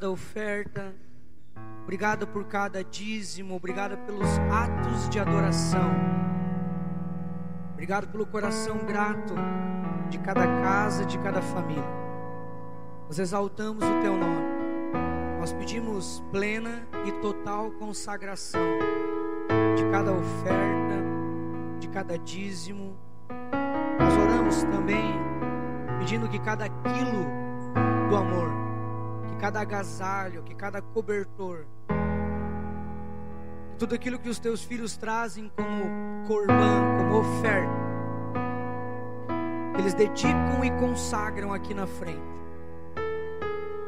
cada 0.00 0.12
oferta, 0.12 0.94
obrigado 1.82 2.24
por 2.28 2.44
cada 2.44 2.84
dízimo, 2.84 3.56
obrigado 3.56 3.96
pelos 4.06 4.28
atos 4.48 5.08
de 5.08 5.18
adoração, 5.18 5.90
obrigado 7.72 8.06
pelo 8.06 8.24
coração 8.24 8.78
grato 8.86 9.34
de 10.08 10.16
cada 10.20 10.46
casa, 10.62 11.04
de 11.04 11.18
cada 11.18 11.42
família. 11.42 11.82
Nós 13.08 13.18
exaltamos 13.18 13.82
o 13.82 14.00
teu 14.00 14.16
nome, 14.16 14.46
nós 15.40 15.52
pedimos 15.52 16.22
plena 16.30 16.86
e 17.04 17.10
total 17.20 17.72
consagração 17.72 18.78
de 19.76 19.82
cada 19.90 20.12
oferta, 20.12 20.94
de 21.80 21.88
cada 21.88 22.16
dízimo. 22.16 22.96
Nós 23.98 24.14
oramos 24.16 24.62
também 24.62 25.12
pedindo 25.98 26.28
que 26.28 26.38
cada 26.38 26.68
quilo 26.68 27.26
do 28.08 28.14
amor 28.14 28.67
cada 29.38 29.60
agasalho, 29.60 30.42
que 30.42 30.54
cada 30.54 30.82
cobertor, 30.82 31.64
tudo 33.78 33.94
aquilo 33.94 34.18
que 34.18 34.28
os 34.28 34.38
teus 34.40 34.64
filhos 34.64 34.96
trazem 34.96 35.50
como 35.56 36.26
corban, 36.26 36.98
como 36.98 37.20
oferta, 37.20 37.88
eles 39.78 39.94
dedicam 39.94 40.64
e 40.64 40.70
consagram 40.72 41.54
aqui 41.54 41.72
na 41.72 41.86
frente. 41.86 42.20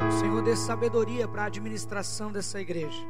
O 0.09 0.13
Senhor 0.13 0.41
dê 0.43 0.55
sabedoria 0.55 1.27
para 1.27 1.43
a 1.43 1.47
administração 1.47 2.31
dessa 2.31 2.61
igreja, 2.61 3.05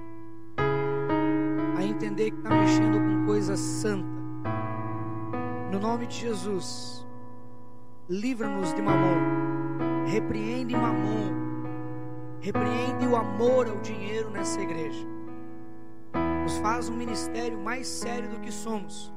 a 1.77 1.85
entender 1.85 2.31
que 2.31 2.39
está 2.39 2.51
mexendo 2.51 2.99
com 2.99 3.27
coisa 3.27 3.57
santa. 3.57 4.21
No 5.71 5.79
nome 5.79 6.07
de 6.07 6.17
Jesus, 6.17 7.07
livra-nos 8.09 8.73
de 8.73 8.81
mamon, 8.81 10.07
repreende 10.07 10.75
mamon 10.75 11.50
repreende 12.41 13.07
o 13.07 13.17
amor 13.17 13.69
ao 13.69 13.77
dinheiro 13.81 14.31
nessa 14.31 14.61
igreja. 14.61 15.07
Nos 16.43 16.57
faz 16.59 16.89
um 16.89 16.97
ministério 16.97 17.59
mais 17.59 17.87
sério 17.87 18.31
do 18.31 18.41
que 18.41 18.51
somos, 18.51 19.13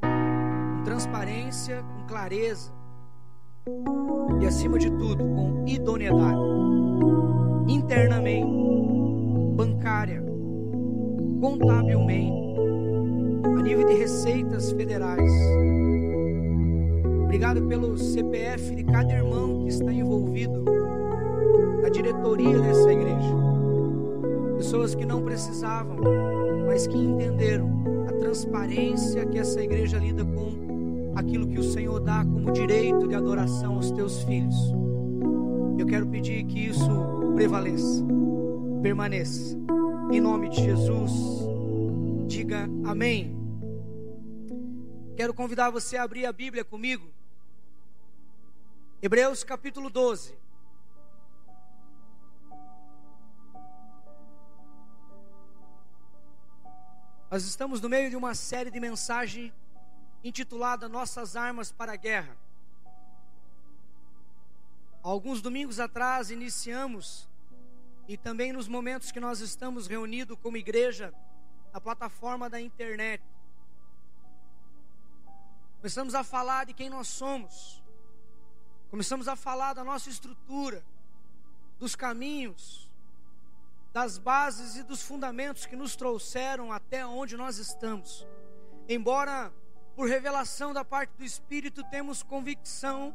com 0.00 0.82
transparência, 0.84 1.82
com 1.82 2.06
clareza 2.06 2.72
e, 4.40 4.46
acima 4.46 4.78
de 4.78 4.90
tudo, 4.90 5.24
com 5.24 5.64
idoneidade, 5.66 6.38
internamente, 7.66 8.46
bancária, 9.56 10.22
contabilmente, 11.40 12.34
a 13.58 13.62
nível 13.62 13.86
de 13.86 13.94
receitas 13.94 14.70
federais. 14.72 15.32
Obrigado 17.24 17.66
pelo 17.66 17.98
CPF 17.98 18.76
de 18.76 18.84
cada 18.84 19.12
irmão 19.12 19.64
que 19.64 19.70
está 19.70 19.92
envolvido 19.92 20.73
a 21.84 21.88
diretoria 21.88 22.58
dessa 22.60 22.92
igreja. 22.92 23.34
Pessoas 24.56 24.94
que 24.94 25.04
não 25.04 25.22
precisavam, 25.22 25.98
mas 26.66 26.86
que 26.86 26.96
entenderam 26.96 28.06
a 28.08 28.12
transparência 28.12 29.26
que 29.26 29.38
essa 29.38 29.62
igreja 29.62 29.98
lida 29.98 30.24
com 30.24 31.12
aquilo 31.14 31.46
que 31.46 31.58
o 31.58 31.62
Senhor 31.62 32.00
dá 32.00 32.24
como 32.24 32.52
direito 32.52 33.06
de 33.06 33.14
adoração 33.14 33.74
aos 33.74 33.90
teus 33.90 34.22
filhos. 34.22 34.56
Eu 35.78 35.86
quero 35.86 36.06
pedir 36.06 36.44
que 36.44 36.66
isso 36.66 36.90
prevaleça, 37.34 38.04
permaneça. 38.82 39.56
Em 40.10 40.20
nome 40.20 40.48
de 40.48 40.62
Jesus, 40.62 41.12
diga 42.26 42.68
amém. 42.84 43.36
Quero 45.16 45.34
convidar 45.34 45.70
você 45.70 45.96
a 45.96 46.02
abrir 46.02 46.26
a 46.26 46.32
Bíblia 46.32 46.64
comigo. 46.64 47.06
Hebreus 49.02 49.44
capítulo 49.44 49.90
12. 49.90 50.43
Nós 57.34 57.42
estamos 57.46 57.80
no 57.80 57.88
meio 57.88 58.08
de 58.08 58.14
uma 58.14 58.32
série 58.32 58.70
de 58.70 58.78
mensagens 58.78 59.52
intitulada 60.22 60.88
Nossas 60.88 61.34
Armas 61.34 61.72
para 61.72 61.94
a 61.94 61.96
Guerra. 61.96 62.36
Alguns 65.02 65.42
domingos 65.42 65.80
atrás 65.80 66.30
iniciamos, 66.30 67.28
e 68.06 68.16
também 68.16 68.52
nos 68.52 68.68
momentos 68.68 69.10
que 69.10 69.18
nós 69.18 69.40
estamos 69.40 69.88
reunidos 69.88 70.38
como 70.40 70.56
igreja, 70.56 71.12
na 71.72 71.80
plataforma 71.80 72.48
da 72.48 72.60
internet. 72.60 73.20
Começamos 75.78 76.14
a 76.14 76.22
falar 76.22 76.66
de 76.66 76.72
quem 76.72 76.88
nós 76.88 77.08
somos, 77.08 77.82
começamos 78.92 79.26
a 79.26 79.34
falar 79.34 79.72
da 79.72 79.82
nossa 79.82 80.08
estrutura, 80.08 80.84
dos 81.80 81.96
caminhos, 81.96 82.88
das 83.94 84.18
bases 84.18 84.74
e 84.74 84.82
dos 84.82 85.00
fundamentos 85.02 85.66
que 85.66 85.76
nos 85.76 85.94
trouxeram 85.94 86.72
até 86.72 87.06
onde 87.06 87.36
nós 87.36 87.58
estamos. 87.58 88.26
Embora 88.88 89.52
por 89.94 90.08
revelação 90.08 90.72
da 90.72 90.84
parte 90.84 91.12
do 91.16 91.24
Espírito 91.24 91.84
temos 91.84 92.20
convicção 92.20 93.14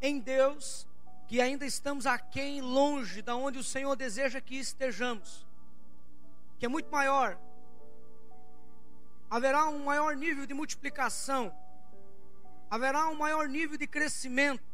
em 0.00 0.18
Deus 0.18 0.88
que 1.26 1.42
ainda 1.42 1.66
estamos 1.66 2.06
aquém, 2.06 2.62
longe 2.62 3.20
da 3.20 3.36
onde 3.36 3.58
o 3.58 3.62
Senhor 3.62 3.94
deseja 3.94 4.40
que 4.40 4.58
estejamos, 4.58 5.46
que 6.58 6.64
é 6.64 6.68
muito 6.70 6.90
maior. 6.90 7.38
Haverá 9.28 9.68
um 9.68 9.84
maior 9.84 10.16
nível 10.16 10.46
de 10.46 10.54
multiplicação, 10.54 11.54
haverá 12.70 13.08
um 13.08 13.14
maior 13.14 13.46
nível 13.46 13.76
de 13.76 13.86
crescimento, 13.86 14.64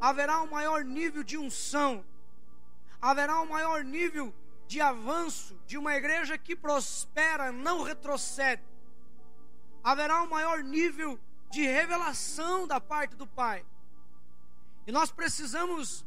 haverá 0.00 0.40
um 0.40 0.50
maior 0.50 0.82
nível 0.82 1.22
de 1.22 1.36
unção, 1.36 2.02
haverá 3.00 3.40
um 3.40 3.46
maior 3.46 3.82
nível 3.84 4.34
de 4.66 4.80
avanço 4.80 5.58
de 5.66 5.76
uma 5.76 5.94
igreja 5.96 6.38
que 6.38 6.54
prospera, 6.54 7.50
não 7.50 7.82
retrocede. 7.82 8.62
Haverá 9.82 10.22
um 10.22 10.28
maior 10.28 10.62
nível 10.62 11.18
de 11.50 11.66
revelação 11.66 12.66
da 12.66 12.80
parte 12.80 13.16
do 13.16 13.26
Pai. 13.26 13.64
E 14.86 14.92
nós 14.92 15.10
precisamos 15.10 16.06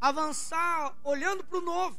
avançar 0.00 0.96
olhando 1.02 1.44
para 1.44 1.58
o 1.58 1.62
novo. 1.62 1.98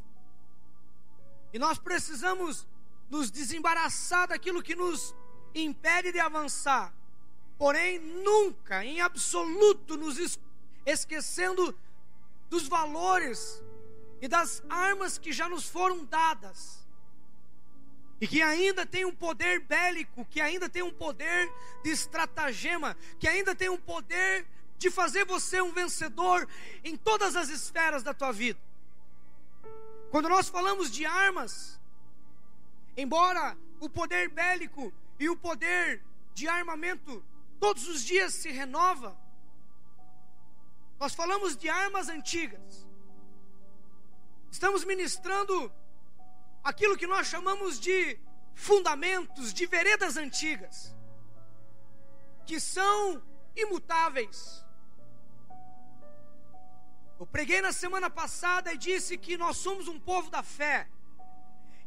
E 1.54 1.60
nós 1.60 1.78
precisamos 1.78 2.68
nos 3.10 3.30
desembaraçar 3.30 4.28
daquilo 4.28 4.64
que 4.64 4.76
nos 4.76 5.16
impede 5.54 6.12
de 6.12 6.20
avançar. 6.20 6.94
Porém, 7.58 8.00
nunca, 8.00 8.84
em 8.84 9.02
absoluto, 9.02 9.96
nos 9.96 10.40
esquecendo 10.86 11.78
dos 12.50 12.68
valores 12.68 13.64
e 14.22 14.28
das 14.28 14.64
armas 14.70 15.18
que 15.18 15.32
já 15.32 15.48
nos 15.50 15.68
foram 15.68 16.06
dadas, 16.06 16.86
e 18.20 18.28
que 18.28 18.42
ainda 18.42 18.86
tem 18.86 19.04
um 19.06 19.14
poder 19.14 19.60
bélico, 19.60 20.26
que 20.26 20.40
ainda 20.40 20.70
tem 20.70 20.82
um 20.82 20.92
poder 20.92 21.52
de 21.84 21.90
estratagema, 21.90 22.96
que 23.20 23.28
ainda 23.28 23.54
tem 23.54 23.70
um 23.70 23.78
poder 23.78 24.48
de 24.78 24.90
fazer 24.90 25.26
você 25.26 25.62
um 25.62 25.72
vencedor 25.72 26.48
em 26.84 26.96
todas 26.96 27.36
as 27.36 27.50
esferas 27.50 28.04
da 28.04 28.14
tua 28.14 28.32
vida. 28.32 28.60
Quando 30.12 30.30
nós 30.30 30.48
falamos 30.48 30.90
de 30.90 31.06
armas, 31.06 31.80
embora 32.96 33.58
o 33.80 33.90
poder 33.90 34.30
bélico 34.30 34.94
e 35.20 35.30
o 35.30 35.36
poder 35.36 36.02
de 36.34 36.48
armamento 36.48 37.24
todos 37.60 37.88
os 37.88 38.04
dias 38.04 38.34
se 38.34 38.50
renova, 38.50 39.18
nós 41.00 41.14
falamos 41.14 41.58
de 41.58 41.68
armas 41.68 42.08
antigas. 42.08 42.85
Estamos 44.56 44.86
ministrando 44.86 45.70
aquilo 46.64 46.96
que 46.96 47.06
nós 47.06 47.28
chamamos 47.28 47.78
de 47.78 48.18
fundamentos, 48.54 49.54
de 49.54 49.66
veredas 49.66 50.16
antigas, 50.16 50.96
que 52.46 52.58
são 52.58 53.22
imutáveis. 53.54 54.66
Eu 57.20 57.26
preguei 57.26 57.60
na 57.60 57.74
semana 57.74 58.10
passada 58.10 58.72
e 58.72 58.78
disse 58.78 59.18
que 59.18 59.36
nós 59.36 59.58
somos 59.58 59.90
um 59.90 60.00
povo 60.00 60.30
da 60.30 60.42
fé. 60.42 60.88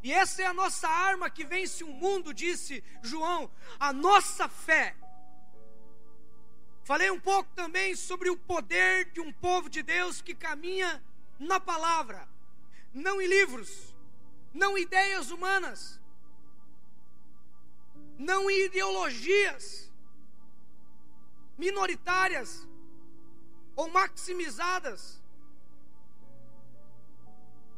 E 0.03 0.13
essa 0.13 0.43
é 0.43 0.45
a 0.45 0.53
nossa 0.53 0.87
arma 0.87 1.27
que 1.27 1.43
vence 1.43 1.83
o 1.83 1.91
mundo, 1.91 2.31
disse 2.31 2.83
João, 3.01 3.49
a 3.79 3.91
nossa 3.91 4.47
fé. 4.47 4.95
Falei 6.83 7.09
um 7.09 7.19
pouco 7.19 7.49
também 7.55 7.95
sobre 7.95 8.29
o 8.29 8.37
poder 8.37 9.05
de 9.11 9.19
um 9.19 9.33
povo 9.33 9.67
de 9.71 9.81
Deus 9.81 10.21
que 10.21 10.35
caminha 10.35 11.03
na 11.39 11.59
palavra 11.59 12.29
não 12.93 13.21
em 13.21 13.27
livros, 13.27 13.95
não 14.53 14.77
em 14.77 14.81
ideias 14.81 15.31
humanas, 15.31 15.99
não 18.17 18.49
em 18.49 18.65
ideologias 18.65 19.89
minoritárias 21.57 22.67
ou 23.75 23.89
maximizadas. 23.89 25.21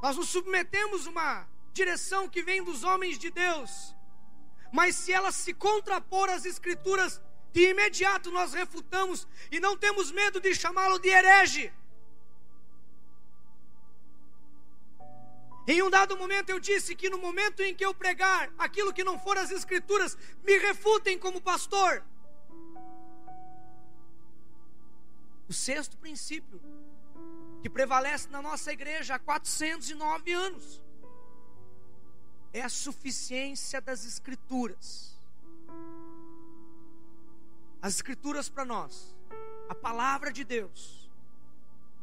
Nós 0.02 0.18
nos 0.18 0.30
submetemos 0.30 1.06
a 1.06 1.10
uma 1.10 1.48
direção 1.74 2.28
que 2.28 2.42
vem 2.42 2.63
dos 2.63 2.84
homens 2.84 3.19
de 3.19 3.30
Deus, 3.30 3.96
mas 4.72 4.96
se 4.96 5.12
ela 5.12 5.31
se 5.31 5.54
contrapor 5.54 6.30
às 6.30 6.46
Escrituras, 6.46 7.22
de 7.52 7.69
imediato 7.69 8.31
nós 8.31 8.54
refutamos 8.54 9.28
e 9.52 9.60
não 9.60 9.75
temos 9.78 10.12
medo 10.12 10.40
de 10.40 10.56
chamá-lo 10.56 10.98
de 11.00 11.10
herege. 11.10 11.72
Em 15.68 15.81
um 15.84 15.90
dado 15.90 16.18
momento 16.18 16.50
eu 16.50 16.60
disse 16.60 16.96
que 16.96 17.10
no 17.10 17.18
momento 17.18 17.62
em 17.62 17.75
que 17.75 17.86
eu 17.86 17.94
pregar 17.94 18.52
aquilo 18.58 18.94
que 18.94 19.04
não 19.04 19.19
for 19.19 19.38
as 19.38 19.52
Escrituras, 19.52 20.18
me 20.44 20.58
refutem 20.58 21.18
como 21.19 21.40
pastor. 21.40 22.04
O 25.48 25.54
sexto 25.54 25.98
princípio 25.98 26.62
que 27.62 27.69
prevalece 27.69 28.28
na 28.30 28.42
nossa 28.42 28.72
igreja 28.72 29.16
há 29.16 29.19
409 29.19 30.31
anos 30.31 30.81
é 32.54 32.62
a 32.62 32.69
suficiência 32.69 33.80
das 33.80 34.06
Escrituras. 34.06 35.19
As 37.81 37.96
Escrituras 37.96 38.50
para 38.50 38.66
nós, 38.66 39.16
a 39.69 39.75
palavra 39.75 40.31
de 40.31 40.44
Deus, 40.44 41.00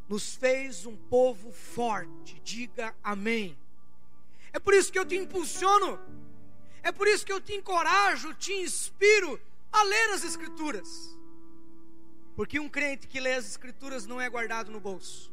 nos 0.09 0.35
fez 0.35 0.87
um 0.87 0.97
povo 0.97 1.53
forte. 1.53 2.41
Diga 2.41 2.95
amém. 3.03 3.57
É 4.53 4.59
por 4.59 4.73
isso 4.73 4.91
que 4.91 4.99
eu 4.99 5.05
te 5.05 5.17
impulsiono, 5.17 6.01
é 6.83 6.91
por 6.91 7.07
isso 7.07 7.25
que 7.25 7.33
eu 7.33 7.41
te 7.41 7.53
encorajo, 7.53 8.33
te 8.35 8.53
inspiro 8.53 9.39
a 9.71 9.83
ler 9.83 10.11
as 10.11 10.25
Escrituras. 10.25 11.17
Porque 12.35 12.59
um 12.59 12.69
crente 12.69 13.07
que 13.07 13.21
lê 13.21 13.35
as 13.35 13.47
Escrituras 13.47 14.07
não 14.07 14.21
é 14.21 14.29
guardado 14.29 14.71
no 14.71 14.81
bolso. 14.81 15.33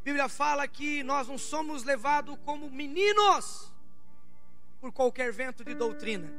A 0.00 0.04
Bíblia 0.04 0.28
fala 0.28 0.68
que 0.68 1.02
nós 1.02 1.28
não 1.28 1.38
somos 1.38 1.82
levados 1.82 2.36
como 2.44 2.70
meninos 2.70 3.72
por 4.80 4.92
qualquer 4.92 5.32
vento 5.32 5.64
de 5.64 5.74
doutrina, 5.74 6.30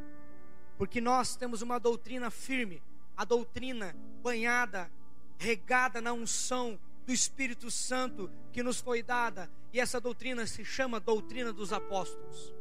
porque 0.77 1.01
nós 1.01 1.35
temos 1.35 1.63
uma 1.63 1.79
doutrina 1.79 2.29
firme, 2.29 2.83
a 3.17 3.25
doutrina 3.25 3.95
banhada, 4.21 4.91
regada 5.39 5.99
na 5.99 6.13
unção 6.13 6.79
do 7.05 7.11
Espírito 7.11 7.69
Santo 7.69 8.31
que 8.51 8.63
nos 8.63 8.79
foi 8.79 9.03
dada, 9.03 9.49
e 9.71 9.79
essa 9.79 9.99
doutrina 9.99 10.47
se 10.47 10.65
chama 10.65 10.99
doutrina 10.99 11.53
dos 11.53 11.71
apóstolos. 11.71 12.53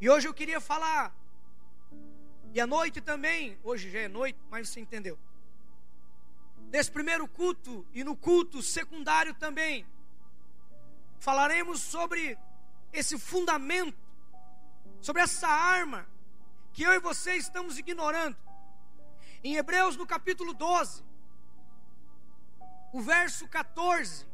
E 0.00 0.10
hoje 0.10 0.26
eu 0.26 0.34
queria 0.34 0.60
falar, 0.60 1.14
e 2.52 2.60
à 2.60 2.66
noite 2.66 3.00
também, 3.00 3.58
hoje 3.62 3.90
já 3.90 4.00
é 4.00 4.08
noite, 4.08 4.38
mas 4.50 4.68
você 4.68 4.80
entendeu. 4.80 5.18
Nesse 6.72 6.90
primeiro 6.90 7.28
culto 7.28 7.86
e 7.92 8.02
no 8.02 8.16
culto 8.16 8.62
secundário 8.62 9.34
também, 9.34 9.86
falaremos 11.18 11.80
sobre 11.80 12.36
esse 12.92 13.18
fundamento, 13.18 13.96
sobre 15.00 15.22
essa 15.22 15.48
arma 15.48 16.06
que 16.72 16.82
eu 16.82 16.92
e 16.92 16.98
você 16.98 17.34
estamos 17.34 17.78
ignorando. 17.78 18.36
Em 19.42 19.56
Hebreus, 19.56 19.96
no 19.96 20.06
capítulo 20.06 20.52
12, 20.52 21.04
o 22.94 23.00
verso 23.00 23.48
14. 23.48 24.24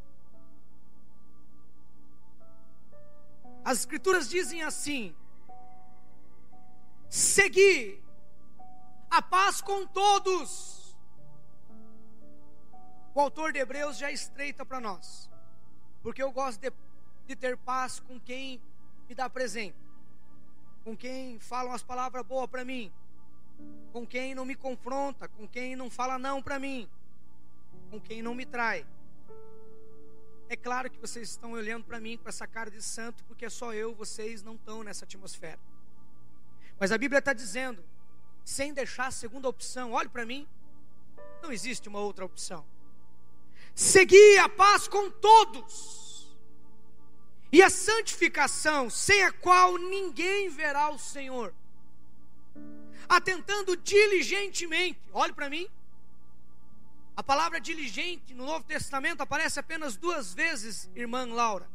As 3.65 3.79
escrituras 3.79 4.29
dizem 4.29 4.63
assim: 4.63 5.17
Segui 7.09 8.05
a 9.11 9.23
paz 9.23 9.63
com 9.63 9.87
todos. 9.87 10.95
O 13.15 13.21
autor 13.21 13.51
de 13.51 13.59
Hebreus 13.59 13.97
já 13.97 14.13
estreita 14.13 14.65
para 14.65 14.79
nós, 14.79 15.29
porque 16.03 16.23
eu 16.23 16.31
gosto 16.31 16.61
de, 16.61 16.71
de 17.27 17.35
ter 17.35 17.57
paz 17.57 17.99
com 17.99 18.21
quem 18.21 18.61
me 19.09 19.15
dá 19.15 19.29
presente, 19.29 19.77
com 20.85 20.95
quem 20.95 21.41
fala 21.41 21.71
umas 21.71 21.83
palavras 21.83 22.25
boas 22.27 22.49
para 22.49 22.65
mim, 22.65 22.93
com 23.91 24.07
quem 24.07 24.35
não 24.35 24.45
me 24.45 24.55
confronta, 24.55 25.29
com 25.29 25.49
quem 25.49 25.75
não 25.75 25.89
fala 25.91 26.19
não 26.19 26.43
para 26.43 26.59
mim 26.59 26.89
com 27.91 28.01
quem 28.01 28.23
não 28.23 28.35
me 28.35 28.47
trai. 28.47 28.87
É 30.49 30.57
claro 30.57 30.91
que 30.91 30.99
vocês 30.99 31.31
estão 31.31 31.53
olhando 31.53 31.85
para 31.85 32.01
mim 32.01 32.17
com 32.17 32.29
essa 32.29 32.47
cara 32.47 32.71
de 32.71 32.83
santo, 32.83 33.23
porque 33.25 33.45
é 33.45 33.51
só 33.51 33.75
eu, 33.75 33.95
vocês 33.95 34.43
não 34.43 34.55
estão 34.55 34.83
nessa 34.83 35.05
atmosfera. 35.05 35.59
Mas 36.79 36.93
a 36.93 36.99
Bíblia 36.99 37.19
está 37.19 37.33
dizendo, 37.33 37.85
sem 38.45 38.73
deixar 38.73 39.09
a 39.09 39.11
segunda 39.11 39.49
opção, 39.49 39.93
olhe 39.93 40.09
para 40.09 40.25
mim, 40.25 40.49
não 41.43 41.53
existe 41.53 41.89
uma 41.89 42.01
outra 42.01 42.25
opção. 42.25 42.65
Seguir 43.75 44.39
a 44.39 44.49
paz 44.49 44.89
com 44.89 45.11
todos, 45.11 46.37
e 47.53 47.63
a 47.63 47.71
santificação, 47.71 48.89
sem 48.89 49.25
a 49.25 49.33
qual 49.33 49.77
ninguém 49.77 50.49
verá 50.49 50.91
o 50.91 50.99
Senhor, 50.99 51.53
atentando 53.09 53.77
diligentemente, 53.77 55.01
olhe 55.13 55.33
para 55.33 55.51
mim, 55.51 55.69
a 57.21 57.23
palavra 57.23 57.61
diligente 57.61 58.33
no 58.33 58.47
Novo 58.47 58.65
Testamento 58.65 59.21
aparece 59.21 59.61
apenas 59.61 59.95
duas 59.95 60.33
vezes, 60.33 60.91
irmã 60.95 61.27
Laura. 61.27 61.69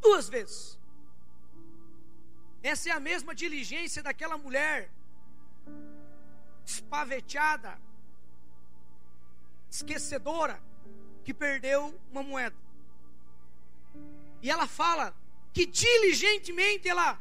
Duas 0.00 0.30
vezes. 0.30 0.80
Essa 2.62 2.88
é 2.88 2.92
a 2.92 2.98
mesma 2.98 3.34
diligência 3.34 4.02
daquela 4.02 4.38
mulher 4.38 4.90
espaveteada, 6.64 7.78
esquecedora, 9.70 10.58
que 11.22 11.34
perdeu 11.34 12.00
uma 12.10 12.22
moeda. 12.22 12.56
E 14.40 14.50
ela 14.50 14.66
fala 14.66 15.14
que 15.52 15.66
diligentemente 15.66 16.88
ela 16.88 17.20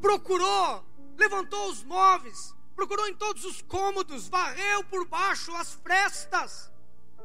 procurou, 0.00 0.84
levantou 1.16 1.70
os 1.70 1.84
móveis, 1.84 2.52
procurou 2.82 3.06
em 3.06 3.14
todos 3.14 3.44
os 3.44 3.62
cômodos, 3.62 4.26
varreu 4.28 4.82
por 4.82 5.06
baixo 5.06 5.54
as 5.54 5.72
frestas 5.72 6.70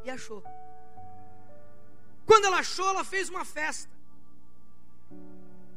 e 0.03 0.09
achou. 0.09 0.43
Quando 2.27 2.45
ela 2.45 2.59
achou, 2.59 2.87
ela 2.89 3.03
fez 3.03 3.27
uma 3.27 3.43
festa. 3.43 3.91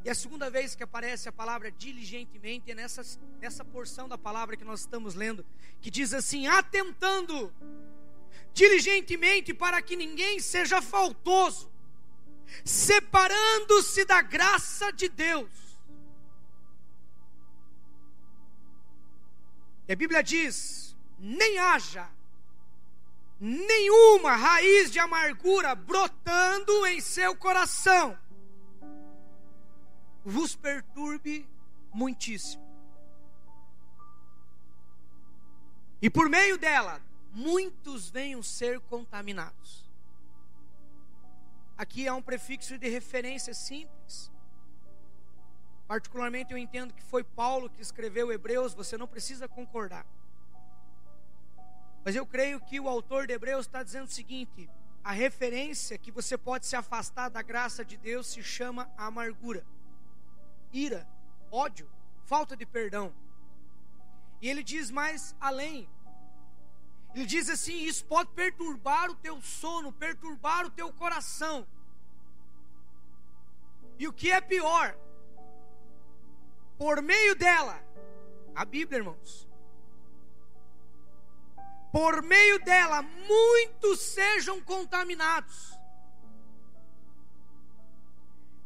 E 0.05 0.11
a 0.11 0.15
segunda 0.15 0.51
vez 0.51 0.75
que 0.75 0.83
aparece 0.83 1.31
a 1.31 1.33
palavra 1.33 1.71
diligentemente 1.73 2.71
é 2.71 2.75
nessa, 2.75 3.03
nessa 3.41 3.65
porção 3.65 4.07
da 4.07 4.19
palavra 4.19 4.55
que 4.55 4.65
nós 4.65 4.81
estamos 4.81 5.15
lendo, 5.15 5.47
que 5.81 5.91
diz 5.91 6.13
assim: 6.13 6.47
atentando 6.47 7.51
diligentemente 8.53 9.55
para 9.55 9.81
que 9.81 9.97
ninguém 9.97 10.41
seja 10.41 10.83
faltoso, 10.83 11.71
separando-se 12.65 14.05
da 14.05 14.21
graça 14.21 14.93
de 14.93 15.09
Deus 15.09 15.70
E 19.91 19.93
a 19.93 19.97
Bíblia 19.97 20.23
diz: 20.23 20.97
nem 21.19 21.59
haja 21.59 22.09
nenhuma 23.41 24.37
raiz 24.37 24.89
de 24.89 25.01
amargura 25.01 25.75
brotando 25.75 26.87
em 26.87 27.01
seu 27.01 27.35
coração, 27.35 28.17
vos 30.25 30.55
perturbe 30.55 31.45
muitíssimo. 31.93 32.63
E 36.01 36.09
por 36.09 36.29
meio 36.29 36.57
dela, 36.57 37.03
muitos 37.33 38.09
venham 38.09 38.45
ser 38.45 38.79
contaminados. 38.83 39.91
Aqui 41.77 42.07
há 42.07 42.15
um 42.15 42.23
prefixo 42.23 42.79
de 42.79 42.89
referência 42.89 43.53
simples. 43.55 44.31
Particularmente 45.91 46.53
eu 46.53 46.57
entendo 46.57 46.95
que 46.95 47.03
foi 47.03 47.25
Paulo 47.25 47.69
que 47.69 47.83
escreveu 47.83 48.31
Hebreus, 48.31 48.73
você 48.73 48.97
não 48.97 49.09
precisa 49.09 49.49
concordar. 49.49 50.07
Mas 52.05 52.15
eu 52.15 52.25
creio 52.25 52.61
que 52.61 52.79
o 52.79 52.89
autor 52.89 53.27
de 53.27 53.33
Hebreus 53.33 53.67
está 53.67 53.83
dizendo 53.83 54.07
o 54.07 54.13
seguinte: 54.13 54.71
a 55.03 55.11
referência 55.11 55.99
que 55.99 56.13
você 56.13 56.39
pode 56.39 56.65
se 56.65 56.77
afastar 56.77 57.29
da 57.29 57.43
graça 57.43 57.85
de 57.85 57.97
Deus 57.97 58.29
se 58.29 58.41
chama 58.41 58.89
amargura, 58.97 59.67
ira, 60.73 61.09
ódio, 61.51 61.91
falta 62.23 62.57
de 62.57 62.65
perdão. 62.65 63.13
E 64.41 64.49
ele 64.49 64.63
diz 64.63 64.93
mais 64.93 65.35
além. 65.41 65.91
Ele 67.13 67.27
diz 67.27 67.51
assim: 67.51 67.83
isso 67.83 68.05
pode 68.05 68.31
perturbar 68.31 69.11
o 69.11 69.17
teu 69.17 69.43
sono, 69.43 69.93
perturbar 69.93 70.67
o 70.67 70.71
teu 70.71 70.93
coração. 70.93 71.67
E 73.99 74.07
o 74.07 74.13
que 74.13 74.31
é 74.31 74.41
pior, 74.41 74.97
por 76.81 77.03
meio 77.03 77.35
dela, 77.35 77.79
a 78.55 78.65
Bíblia, 78.65 79.01
irmãos, 79.01 79.47
por 81.93 82.23
meio 82.23 82.59
dela, 82.65 83.03
muitos 83.03 84.01
sejam 84.01 84.63
contaminados. 84.63 85.79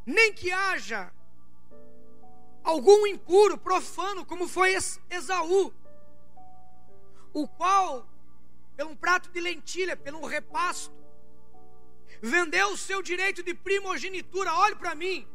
Nem 0.06 0.33
que 0.33 0.52
haja 0.52 1.12
algum 2.62 3.04
impuro, 3.04 3.59
profano, 3.59 4.25
como 4.25 4.47
foi 4.47 4.76
Esaú, 5.11 5.75
o 7.33 7.49
qual, 7.49 8.09
pelo 8.76 8.94
prato 8.94 9.28
de 9.30 9.40
lentilha, 9.40 9.97
pelo 9.97 10.25
repasto, 10.25 10.94
vendeu 12.23 12.68
o 12.68 12.76
seu 12.76 13.02
direito 13.02 13.42
de 13.42 13.54
primogenitura. 13.54 14.54
Olhe 14.54 14.76
para 14.76 14.94
mim, 14.94 15.28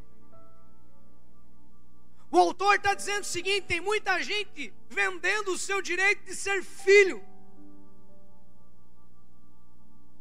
o 2.31 2.37
autor 2.37 2.75
está 2.75 2.93
dizendo 2.93 3.23
o 3.23 3.27
seguinte: 3.27 3.67
tem 3.67 3.81
muita 3.81 4.21
gente 4.21 4.73
vendendo 4.87 5.51
o 5.51 5.57
seu 5.57 5.81
direito 5.81 6.23
de 6.25 6.35
ser 6.35 6.63
filho, 6.63 7.23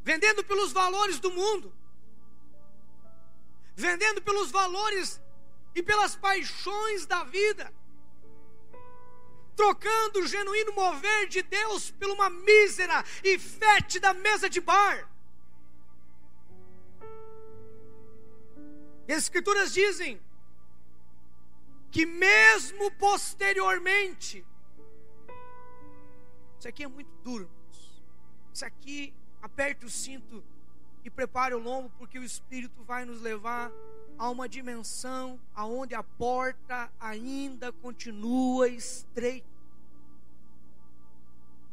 vendendo 0.02 0.42
pelos 0.42 0.72
valores 0.72 1.18
do 1.18 1.30
mundo, 1.30 1.72
vendendo 3.74 4.22
pelos 4.22 4.50
valores 4.50 5.20
e 5.74 5.82
pelas 5.82 6.16
paixões 6.16 7.04
da 7.04 7.24
vida, 7.24 7.72
trocando 9.54 10.20
o 10.20 10.26
genuíno 10.26 10.72
mover 10.72 11.28
de 11.28 11.42
Deus 11.42 11.90
por 11.90 12.08
uma 12.08 12.30
mísera 12.30 13.04
e 13.22 13.38
fétida 13.38 14.14
mesa 14.14 14.48
de 14.48 14.60
bar. 14.60 15.08
as 19.08 19.24
Escrituras 19.24 19.72
dizem 19.72 20.20
que, 21.90 22.04
mesmo 22.04 22.90
posteriormente, 22.92 24.44
isso 26.58 26.68
aqui 26.68 26.84
é 26.84 26.88
muito 26.88 27.10
duro, 27.22 27.44
irmãos. 27.44 28.02
Isso 28.52 28.64
aqui, 28.64 29.14
aperte 29.40 29.86
o 29.86 29.90
cinto 29.90 30.42
e 31.04 31.10
prepare 31.10 31.54
o 31.54 31.58
lombo, 31.58 31.90
porque 31.96 32.18
o 32.18 32.24
Espírito 32.24 32.82
vai 32.82 33.04
nos 33.04 33.20
levar 33.20 33.70
a 34.18 34.28
uma 34.28 34.48
dimensão 34.48 35.40
aonde 35.54 35.94
a 35.94 36.02
porta 36.02 36.92
ainda 36.98 37.72
continua 37.72 38.68
estreita. 38.68 39.46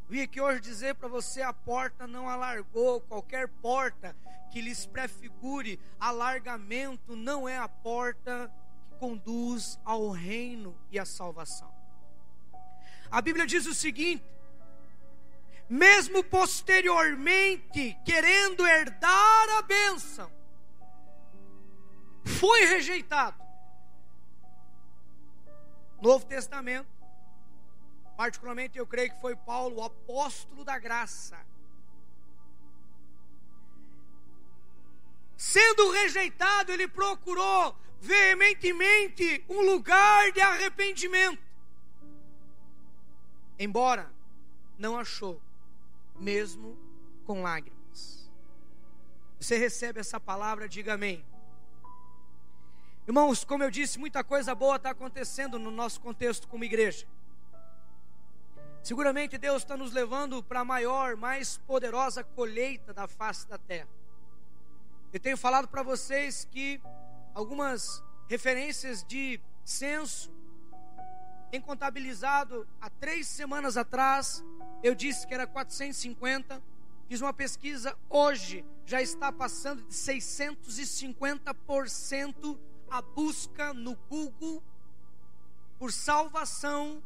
Vim 0.08 0.20
aqui 0.20 0.40
hoje 0.40 0.60
dizer 0.60 0.94
para 0.94 1.08
você: 1.08 1.42
a 1.42 1.52
porta 1.52 2.06
não 2.06 2.28
alargou. 2.28 3.00
Qualquer 3.00 3.48
porta 3.48 4.16
que 4.52 4.60
lhes 4.60 4.86
prefigure 4.86 5.80
alargamento 5.98 7.16
não 7.16 7.48
é 7.48 7.58
a 7.58 7.68
porta 7.68 8.50
conduz 8.98 9.78
ao 9.84 10.10
reino 10.10 10.76
e 10.90 10.98
à 10.98 11.04
salvação. 11.04 11.72
A 13.10 13.20
Bíblia 13.20 13.46
diz 13.46 13.66
o 13.66 13.74
seguinte: 13.74 14.24
mesmo 15.68 16.22
posteriormente, 16.22 17.96
querendo 18.04 18.66
herdar 18.66 19.48
a 19.58 19.62
bênção, 19.62 20.30
foi 22.24 22.66
rejeitado. 22.66 23.44
Novo 26.00 26.26
Testamento, 26.26 26.88
particularmente 28.16 28.78
eu 28.78 28.86
creio 28.86 29.10
que 29.12 29.20
foi 29.20 29.34
Paulo, 29.34 29.76
o 29.76 29.84
apóstolo 29.84 30.64
da 30.64 30.78
graça. 30.78 31.38
Sendo 35.36 35.90
rejeitado, 35.90 36.72
ele 36.72 36.88
procurou 36.88 37.76
veementemente 38.00 39.44
um 39.48 39.62
lugar 39.62 40.32
de 40.32 40.40
arrependimento. 40.40 41.42
Embora 43.58 44.10
não 44.78 44.98
achou, 44.98 45.40
mesmo 46.18 46.78
com 47.24 47.42
lágrimas. 47.42 48.30
Você 49.40 49.56
recebe 49.56 50.00
essa 50.00 50.20
palavra, 50.20 50.68
diga 50.68 50.94
amém. 50.94 51.24
Irmãos, 53.06 53.44
como 53.44 53.62
eu 53.62 53.70
disse, 53.70 53.98
muita 53.98 54.24
coisa 54.24 54.54
boa 54.54 54.76
está 54.76 54.90
acontecendo 54.90 55.58
no 55.58 55.70
nosso 55.70 56.00
contexto 56.00 56.48
como 56.48 56.64
igreja. 56.64 57.06
Seguramente 58.82 59.38
Deus 59.38 59.62
está 59.62 59.76
nos 59.76 59.92
levando 59.92 60.42
para 60.42 60.60
a 60.60 60.64
maior, 60.64 61.16
mais 61.16 61.56
poderosa 61.58 62.22
colheita 62.22 62.92
da 62.92 63.08
face 63.08 63.46
da 63.48 63.58
terra. 63.58 63.88
Eu 65.12 65.20
tenho 65.20 65.36
falado 65.36 65.68
para 65.68 65.82
vocês 65.82 66.46
que 66.50 66.80
algumas 67.36 68.02
referências 68.28 69.04
de 69.04 69.40
censo 69.62 70.34
tem 71.50 71.60
contabilizado 71.60 72.66
há 72.80 72.88
três 72.88 73.26
semanas 73.26 73.76
atrás 73.76 74.42
eu 74.82 74.94
disse 74.94 75.26
que 75.26 75.34
era 75.34 75.46
450. 75.46 76.62
Fiz 77.08 77.20
uma 77.20 77.34
pesquisa 77.34 77.94
hoje, 78.08 78.64
já 78.86 79.02
está 79.02 79.30
passando 79.30 79.82
de 79.82 79.94
650% 79.94 82.58
a 82.90 83.02
busca 83.02 83.74
no 83.74 83.94
Google 84.08 84.64
por 85.78 85.92
salvação, 85.92 87.02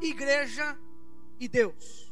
igreja 0.00 0.78
e 1.38 1.46
Deus. 1.46 2.10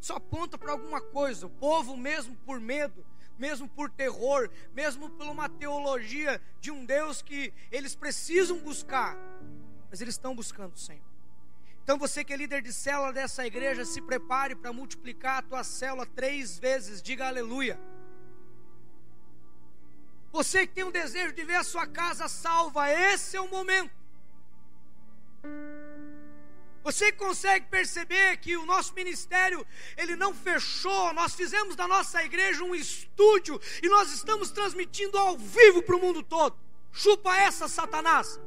Só 0.00 0.16
aponta 0.16 0.58
para 0.58 0.72
alguma 0.72 1.00
coisa. 1.00 1.46
O 1.46 1.50
povo, 1.50 1.96
mesmo 1.96 2.34
por 2.44 2.60
medo, 2.60 3.06
mesmo 3.42 3.68
por 3.68 3.90
terror, 3.90 4.48
mesmo 4.72 5.10
por 5.10 5.26
uma 5.26 5.48
teologia 5.48 6.40
de 6.60 6.70
um 6.70 6.84
Deus 6.84 7.20
que 7.22 7.52
eles 7.72 7.92
precisam 7.92 8.56
buscar, 8.58 9.16
mas 9.90 10.00
eles 10.00 10.14
estão 10.14 10.32
buscando 10.32 10.74
o 10.74 10.78
Senhor. 10.78 11.02
Então 11.82 11.98
você 11.98 12.22
que 12.22 12.32
é 12.32 12.36
líder 12.36 12.62
de 12.62 12.72
célula 12.72 13.12
dessa 13.12 13.44
igreja, 13.44 13.84
se 13.84 14.00
prepare 14.00 14.54
para 14.54 14.72
multiplicar 14.72 15.38
a 15.38 15.42
tua 15.42 15.64
célula 15.64 16.06
três 16.06 16.56
vezes, 16.56 17.02
diga 17.02 17.26
aleluia. 17.26 17.80
Você 20.30 20.64
que 20.64 20.74
tem 20.74 20.84
um 20.84 20.92
desejo 20.92 21.34
de 21.34 21.42
ver 21.42 21.56
a 21.56 21.64
sua 21.64 21.84
casa 21.84 22.28
salva, 22.28 22.88
esse 22.92 23.36
é 23.36 23.40
o 23.40 23.50
momento. 23.50 23.92
Você 26.82 27.12
consegue 27.12 27.66
perceber 27.66 28.38
que 28.38 28.56
o 28.56 28.66
nosso 28.66 28.92
ministério, 28.94 29.64
ele 29.96 30.16
não 30.16 30.34
fechou, 30.34 31.12
nós 31.12 31.34
fizemos 31.34 31.76
da 31.76 31.86
nossa 31.86 32.22
igreja 32.24 32.64
um 32.64 32.74
estúdio 32.74 33.60
e 33.82 33.88
nós 33.88 34.12
estamos 34.12 34.50
transmitindo 34.50 35.16
ao 35.16 35.38
vivo 35.38 35.82
para 35.82 35.96
o 35.96 36.00
mundo 36.00 36.22
todo. 36.22 36.56
Chupa 36.92 37.36
essa, 37.36 37.68
Satanás. 37.68 38.40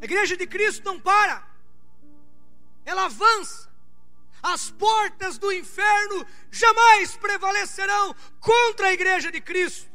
A 0.00 0.04
igreja 0.04 0.36
de 0.36 0.46
Cristo 0.46 0.84
não 0.84 1.00
para, 1.00 1.44
ela 2.84 3.06
avança. 3.06 3.68
As 4.40 4.70
portas 4.70 5.36
do 5.36 5.52
inferno 5.52 6.24
jamais 6.52 7.16
prevalecerão 7.16 8.14
contra 8.38 8.86
a 8.86 8.92
igreja 8.92 9.32
de 9.32 9.40
Cristo. 9.40 9.90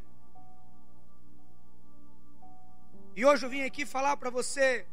E 3.15 3.23
hoje 3.23 3.45
eu 3.45 3.49
vim 3.49 3.61
aqui 3.61 3.85
falar 3.85 4.17
para 4.17 4.31
você, 4.31 4.87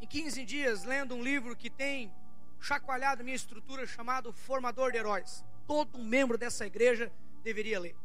em 0.00 0.06
15 0.06 0.44
dias, 0.44 0.84
lendo 0.84 1.16
um 1.16 1.22
livro 1.22 1.56
que 1.56 1.68
tem 1.68 2.14
chacoalhado 2.60 3.24
minha 3.24 3.34
estrutura, 3.34 3.84
chamado 3.88 4.32
Formador 4.32 4.92
de 4.92 4.98
Heróis. 4.98 5.44
Todo 5.66 5.98
membro 5.98 6.38
dessa 6.38 6.64
igreja 6.64 7.10
deveria 7.42 7.80
ler. 7.80 7.96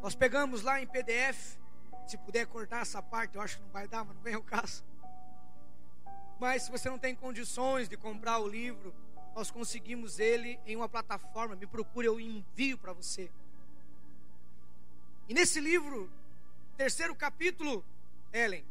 Nós 0.00 0.14
pegamos 0.14 0.62
lá 0.62 0.80
em 0.80 0.86
PDF 0.86 1.58
se 2.06 2.16
puder 2.16 2.46
cortar 2.46 2.80
essa 2.80 3.02
parte, 3.02 3.36
eu 3.36 3.42
acho 3.42 3.58
que 3.58 3.62
não 3.62 3.70
vai 3.70 3.86
dar, 3.86 4.04
mas 4.06 4.16
não 4.16 4.22
vem 4.22 4.36
o 4.36 4.42
caso. 4.42 4.82
Mas 6.40 6.62
se 6.62 6.70
você 6.70 6.88
não 6.88 6.98
tem 6.98 7.14
condições 7.14 7.90
de 7.90 7.96
comprar 7.96 8.38
o 8.38 8.48
livro, 8.48 8.94
nós 9.34 9.50
conseguimos 9.50 10.18
ele 10.18 10.58
em 10.66 10.76
uma 10.76 10.88
plataforma. 10.88 11.54
Me 11.56 11.66
procure, 11.66 12.06
eu 12.06 12.18
envio 12.18 12.78
para 12.78 12.94
você. 12.94 13.30
E 15.28 15.34
nesse 15.34 15.60
livro, 15.60 16.10
terceiro 16.82 17.14
capítulo, 17.14 17.84
Ellen, 18.32 18.64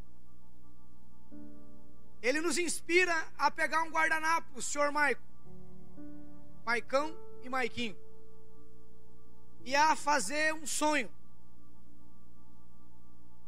ele 2.21 2.41
nos 2.41 2.57
inspira 2.57 3.15
a 3.37 3.49
pegar 3.49 3.83
um 3.83 3.89
guardanapo, 3.89 4.61
senhor 4.61 4.91
Maico, 4.91 5.21
Maicão 6.65 7.17
e 7.41 7.47
Maiquinho, 7.47 7.97
e 9.63 9.73
a 9.73 9.95
fazer 9.95 10.53
um 10.53 10.67
sonho. 10.67 11.09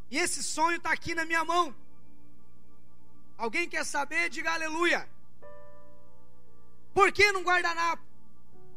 E 0.09 0.17
esse 0.17 0.41
sonho 0.41 0.77
está 0.77 0.93
aqui 0.93 1.13
na 1.13 1.25
minha 1.25 1.43
mão. 1.43 1.75
Alguém 3.37 3.67
quer 3.67 3.83
saber? 3.83 4.29
Diga 4.29 4.53
aleluia. 4.53 5.09
Por 6.93 7.11
que 7.11 7.33
num 7.33 7.43
guardanapo? 7.43 8.12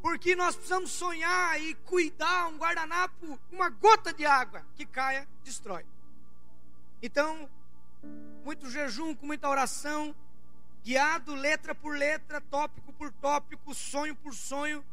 Porque 0.00 0.36
nós 0.36 0.54
precisamos 0.54 0.90
sonhar 0.90 1.60
e 1.60 1.74
cuidar 1.74 2.48
um 2.48 2.56
guardanapo, 2.56 3.38
uma 3.50 3.68
gota 3.68 4.12
de 4.12 4.24
água 4.24 4.64
que 4.74 4.86
caia, 4.86 5.26
destrói. 5.42 5.84
Então, 7.02 7.48
muito 8.44 8.70
jejum, 8.70 9.14
com 9.14 9.26
muita 9.26 9.48
oração, 9.48 10.14
guiado 10.84 11.34
letra 11.34 11.74
por 11.74 11.96
letra, 11.96 12.40
tópico 12.40 12.92
por 12.92 13.10
tópico, 13.12 13.74
sonho 13.74 14.14
por 14.14 14.32
sonho. 14.34 14.84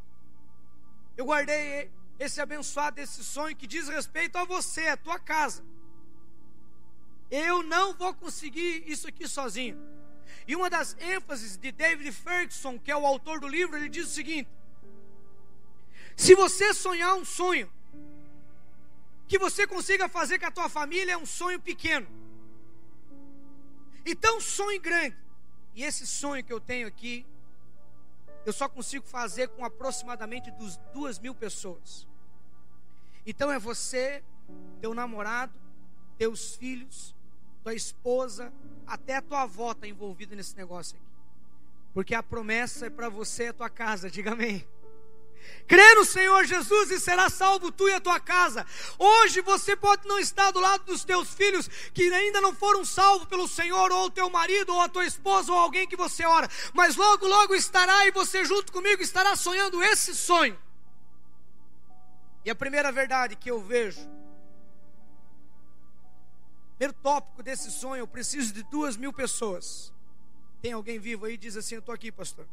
Eu 1.15 1.25
guardei 1.25 1.91
esse 2.17 2.41
abençoado, 2.41 2.99
esse 2.99 3.23
sonho 3.23 3.55
que 3.55 3.67
diz 3.67 3.87
respeito 3.87 4.37
a 4.37 4.43
você, 4.43 4.87
a 4.87 4.97
tua 4.97 5.19
casa. 5.19 5.63
Eu 7.29 7.63
não 7.63 7.93
vou 7.93 8.13
conseguir 8.13 8.83
isso 8.87 9.07
aqui 9.07 9.27
sozinho. 9.27 9.77
E 10.47 10.55
uma 10.55 10.69
das 10.69 10.95
ênfases 10.99 11.57
de 11.57 11.71
David 11.71 12.11
Ferguson, 12.11 12.79
que 12.79 12.91
é 12.91 12.97
o 12.97 13.05
autor 13.05 13.39
do 13.39 13.47
livro, 13.47 13.77
ele 13.77 13.89
diz 13.89 14.07
o 14.07 14.13
seguinte: 14.13 14.49
Se 16.15 16.35
você 16.35 16.73
sonhar 16.73 17.15
um 17.15 17.25
sonho 17.25 17.71
que 19.27 19.37
você 19.37 19.65
consiga 19.65 20.07
fazer 20.07 20.39
com 20.39 20.45
a 20.45 20.51
tua 20.51 20.69
família 20.69 21.13
é 21.13 21.17
um 21.17 21.25
sonho 21.25 21.59
pequeno. 21.59 22.07
Então 24.05 24.39
sonhe 24.39 24.79
grande. 24.79 25.17
E 25.73 25.83
esse 25.83 26.05
sonho 26.05 26.43
que 26.43 26.53
eu 26.53 26.59
tenho 26.59 26.87
aqui, 26.87 27.25
eu 28.45 28.53
só 28.53 28.69
consigo 28.69 29.05
fazer 29.07 29.47
com 29.49 29.65
aproximadamente 29.65 30.51
dos 30.51 30.77
duas 30.93 31.17
mil 31.17 31.33
pessoas. 31.33 32.07
Então 33.25 33.51
é 33.51 33.57
você, 33.57 34.23
teu 34.81 34.93
namorado, 34.93 35.57
teus 36.17 36.55
filhos, 36.55 37.15
tua 37.63 37.73
esposa, 37.73 38.53
até 38.85 39.15
a 39.15 39.21
tua 39.21 39.43
avó 39.43 39.71
está 39.71 39.87
envolvida 39.87 40.35
nesse 40.35 40.55
negócio 40.55 40.97
aqui. 40.97 41.07
Porque 41.93 42.13
a 42.13 42.21
promessa 42.21 42.87
é 42.87 42.89
para 42.89 43.07
você 43.07 43.45
e 43.45 43.47
a 43.47 43.53
tua 43.53 43.69
casa, 43.69 44.11
diga 44.11 44.33
amém. 44.33 44.67
Crê 45.67 45.95
no 45.95 46.05
Senhor 46.05 46.45
Jesus 46.45 46.91
e 46.91 46.99
será 46.99 47.29
salvo 47.29 47.71
tu 47.71 47.87
e 47.87 47.93
a 47.93 47.99
tua 47.99 48.19
casa. 48.19 48.65
Hoje 48.99 49.41
você 49.41 49.75
pode 49.75 50.07
não 50.07 50.19
estar 50.19 50.51
do 50.51 50.59
lado 50.59 50.83
dos 50.83 51.03
teus 51.03 51.33
filhos 51.33 51.67
que 51.93 52.13
ainda 52.13 52.41
não 52.41 52.53
foram 52.53 52.83
salvos 52.83 53.27
pelo 53.27 53.47
Senhor, 53.47 53.91
ou 53.91 54.05
o 54.05 54.11
teu 54.11 54.29
marido, 54.29 54.73
ou 54.73 54.81
a 54.81 54.89
tua 54.89 55.05
esposa, 55.05 55.51
ou 55.51 55.57
alguém 55.57 55.87
que 55.87 55.95
você 55.95 56.25
ora, 56.25 56.49
mas 56.73 56.95
logo, 56.95 57.27
logo 57.27 57.55
estará 57.55 58.05
e 58.05 58.11
você 58.11 58.43
junto 58.43 58.71
comigo 58.71 59.01
estará 59.01 59.35
sonhando 59.35 59.81
esse 59.81 60.15
sonho. 60.15 60.59
E 62.45 62.49
a 62.49 62.55
primeira 62.55 62.91
verdade 62.91 63.35
que 63.35 63.49
eu 63.49 63.61
vejo, 63.61 64.01
primeiro 66.77 66.93
tópico 67.01 67.41
desse 67.41 67.71
sonho, 67.71 68.01
eu 68.01 68.07
preciso 68.07 68.53
de 68.53 68.63
duas 68.63 68.97
mil 68.97 69.13
pessoas. 69.13 69.93
Tem 70.61 70.73
alguém 70.73 70.99
vivo 70.99 71.25
aí? 71.25 71.37
Diz 71.37 71.55
assim: 71.55 71.75
Eu 71.75 71.79
estou 71.79 71.95
aqui, 71.95 72.11
pastor. 72.11 72.45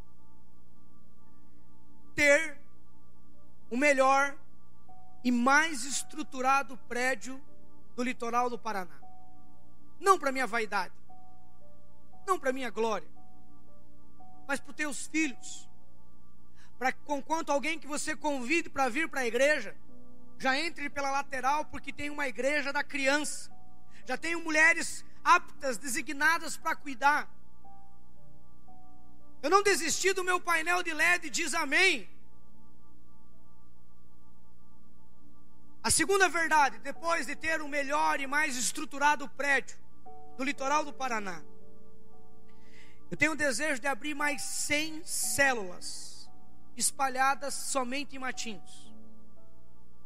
Ter 2.14 2.58
o 3.70 3.76
melhor 3.76 4.36
e 5.22 5.30
mais 5.30 5.84
estruturado 5.84 6.76
prédio 6.88 7.40
do 7.94 8.02
litoral 8.02 8.50
do 8.50 8.58
Paraná. 8.58 8.98
Não 9.98 10.18
para 10.18 10.32
minha 10.32 10.46
vaidade, 10.46 10.94
não 12.26 12.38
para 12.38 12.52
minha 12.52 12.70
glória, 12.70 13.08
mas 14.48 14.58
para 14.58 14.70
os 14.70 14.76
teus 14.76 15.06
filhos. 15.06 15.68
Para 16.78 16.92
conquanto 16.92 17.52
alguém 17.52 17.78
que 17.78 17.86
você 17.86 18.16
convide 18.16 18.70
para 18.70 18.88
vir 18.88 19.08
para 19.08 19.20
a 19.20 19.26
igreja, 19.26 19.76
já 20.38 20.58
entre 20.58 20.88
pela 20.88 21.10
lateral, 21.10 21.66
porque 21.66 21.92
tem 21.92 22.08
uma 22.08 22.26
igreja 22.26 22.72
da 22.72 22.82
criança. 22.82 23.50
Já 24.06 24.16
tenho 24.16 24.42
mulheres 24.42 25.04
aptas, 25.22 25.76
designadas 25.76 26.56
para 26.56 26.74
cuidar. 26.74 27.28
Eu 29.42 29.50
não 29.50 29.62
desisti 29.62 30.14
do 30.14 30.24
meu 30.24 30.40
painel 30.40 30.82
de 30.82 30.92
LED, 30.92 31.28
diz 31.28 31.52
amém. 31.52 32.08
A 35.82 35.90
segunda 35.90 36.28
verdade, 36.28 36.78
depois 36.80 37.26
de 37.26 37.34
ter 37.34 37.62
um 37.62 37.68
melhor 37.68 38.20
e 38.20 38.26
mais 38.26 38.56
estruturado 38.56 39.28
prédio 39.30 39.78
do 40.36 40.44
litoral 40.44 40.84
do 40.84 40.92
Paraná, 40.92 41.42
eu 43.10 43.16
tenho 43.16 43.32
o 43.32 43.36
desejo 43.36 43.80
de 43.80 43.88
abrir 43.88 44.14
mais 44.14 44.42
100 44.42 45.04
células 45.04 46.30
espalhadas 46.76 47.54
somente 47.54 48.14
em 48.14 48.18
Matinhos. 48.18 48.94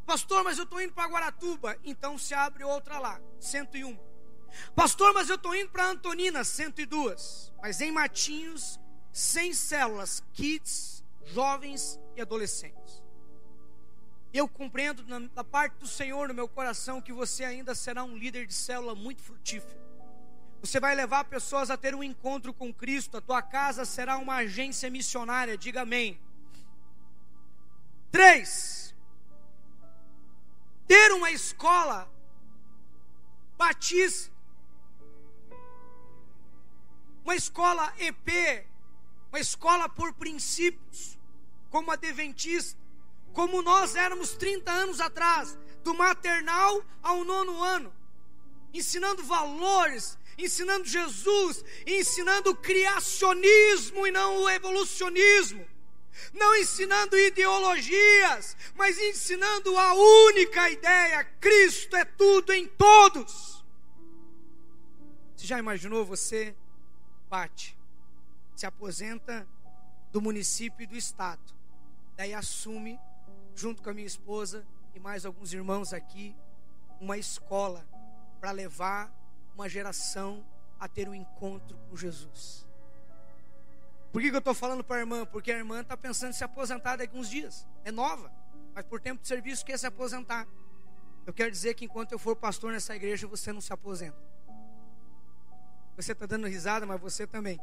Pastor, 0.06 0.44
mas 0.44 0.58
eu 0.58 0.64
estou 0.64 0.80
indo 0.80 0.92
para 0.92 1.08
Guaratuba, 1.08 1.76
então 1.84 2.16
se 2.16 2.34
abre 2.34 2.64
outra 2.64 2.98
lá, 2.98 3.20
101. 3.40 3.98
Pastor, 4.74 5.12
mas 5.12 5.28
eu 5.28 5.34
estou 5.36 5.54
indo 5.54 5.70
para 5.70 5.86
Antonina, 5.86 6.44
102. 6.44 7.52
Mas 7.60 7.80
em 7.80 7.90
Matinhos, 7.90 8.78
100 9.12 9.52
células, 9.54 10.22
kids, 10.32 11.04
jovens 11.24 11.98
e 12.16 12.22
adolescentes. 12.22 13.03
Eu 14.34 14.48
compreendo 14.48 15.04
da 15.28 15.44
parte 15.44 15.74
do 15.74 15.86
Senhor 15.86 16.26
no 16.26 16.34
meu 16.34 16.48
coração 16.48 17.00
que 17.00 17.12
você 17.12 17.44
ainda 17.44 17.72
será 17.72 18.02
um 18.02 18.16
líder 18.16 18.48
de 18.48 18.52
célula 18.52 18.92
muito 18.92 19.22
frutífero. 19.22 19.78
Você 20.60 20.80
vai 20.80 20.92
levar 20.96 21.22
pessoas 21.26 21.70
a 21.70 21.76
ter 21.76 21.94
um 21.94 22.02
encontro 22.02 22.52
com 22.52 22.74
Cristo. 22.74 23.16
A 23.16 23.20
tua 23.20 23.40
casa 23.40 23.84
será 23.84 24.18
uma 24.18 24.34
agência 24.38 24.90
missionária. 24.90 25.56
Diga 25.56 25.82
amém. 25.82 26.18
Três. 28.10 28.92
Ter 30.88 31.12
uma 31.12 31.30
escola 31.30 32.10
batista. 33.56 34.32
Uma 37.22 37.36
escola 37.36 37.94
EP. 38.00 38.66
Uma 39.30 39.38
escola 39.38 39.88
por 39.88 40.12
princípios. 40.12 41.16
Como 41.70 41.92
a 41.92 41.96
Deventista 41.96 42.83
como 43.34 43.60
nós 43.60 43.96
éramos 43.96 44.34
30 44.34 44.70
anos 44.70 45.00
atrás, 45.00 45.58
do 45.82 45.92
maternal 45.92 46.82
ao 47.02 47.24
nono 47.24 47.62
ano, 47.62 47.92
ensinando 48.72 49.22
valores, 49.24 50.16
ensinando 50.38 50.86
Jesus, 50.86 51.62
ensinando 51.86 52.50
o 52.50 52.56
criacionismo 52.56 54.06
e 54.06 54.10
não 54.12 54.42
o 54.42 54.48
evolucionismo, 54.48 55.66
não 56.32 56.56
ensinando 56.56 57.18
ideologias, 57.18 58.56
mas 58.76 58.98
ensinando 58.98 59.76
a 59.76 59.92
única 59.94 60.70
ideia: 60.70 61.24
Cristo 61.40 61.96
é 61.96 62.04
tudo 62.04 62.52
em 62.52 62.68
todos. 62.68 63.64
Você 65.36 65.46
já 65.46 65.58
imaginou 65.58 66.04
você 66.04 66.54
bate, 67.28 67.76
se 68.54 68.64
aposenta 68.64 69.46
do 70.12 70.20
município 70.20 70.84
e 70.84 70.86
do 70.86 70.96
estado, 70.96 71.42
daí 72.16 72.32
assume 72.32 72.98
junto 73.54 73.82
com 73.82 73.90
a 73.90 73.94
minha 73.94 74.06
esposa 74.06 74.66
e 74.94 75.00
mais 75.00 75.24
alguns 75.24 75.52
irmãos 75.52 75.92
aqui, 75.92 76.36
uma 77.00 77.16
escola 77.18 77.84
para 78.40 78.50
levar 78.50 79.12
uma 79.54 79.68
geração 79.68 80.44
a 80.78 80.88
ter 80.88 81.08
um 81.08 81.14
encontro 81.14 81.76
com 81.88 81.96
Jesus. 81.96 82.66
Por 84.12 84.22
que, 84.22 84.30
que 84.30 84.36
eu 84.36 84.38
estou 84.38 84.54
falando 84.54 84.84
para 84.84 84.96
a 84.96 85.00
irmã? 85.00 85.26
Porque 85.26 85.50
a 85.50 85.56
irmã 85.56 85.80
está 85.80 85.96
pensando 85.96 86.30
em 86.30 86.34
se 86.34 86.44
aposentar 86.44 86.96
daqui 86.96 87.16
uns 87.16 87.28
dias. 87.28 87.66
É 87.84 87.90
nova, 87.90 88.30
mas 88.74 88.84
por 88.84 89.00
tempo 89.00 89.20
de 89.20 89.26
serviço 89.26 89.64
quer 89.64 89.78
se 89.78 89.86
aposentar. 89.86 90.46
Eu 91.26 91.32
quero 91.32 91.50
dizer 91.50 91.74
que 91.74 91.84
enquanto 91.84 92.12
eu 92.12 92.18
for 92.18 92.36
pastor 92.36 92.72
nessa 92.72 92.94
igreja, 92.94 93.26
você 93.26 93.52
não 93.52 93.60
se 93.60 93.72
aposenta. 93.72 94.16
Você 95.96 96.12
está 96.12 96.26
dando 96.26 96.46
risada, 96.46 96.84
mas 96.84 97.00
você 97.00 97.26
também. 97.26 97.58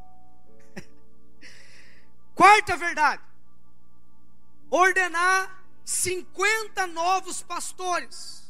Quarta 2.33 2.75
verdade: 2.75 3.21
ordenar 4.69 5.60
50 5.83 6.87
novos 6.87 7.41
pastores 7.41 8.49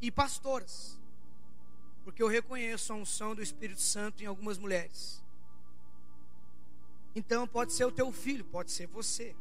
e 0.00 0.10
pastoras, 0.10 0.98
porque 2.04 2.22
eu 2.22 2.28
reconheço 2.28 2.92
a 2.92 2.96
unção 2.96 3.34
do 3.34 3.42
Espírito 3.42 3.80
Santo 3.80 4.22
em 4.22 4.26
algumas 4.26 4.58
mulheres. 4.58 5.22
Então 7.14 7.46
pode 7.46 7.72
ser 7.72 7.84
o 7.84 7.92
teu 7.92 8.10
filho, 8.12 8.44
pode 8.44 8.72
ser 8.72 8.86
você. 8.88 9.34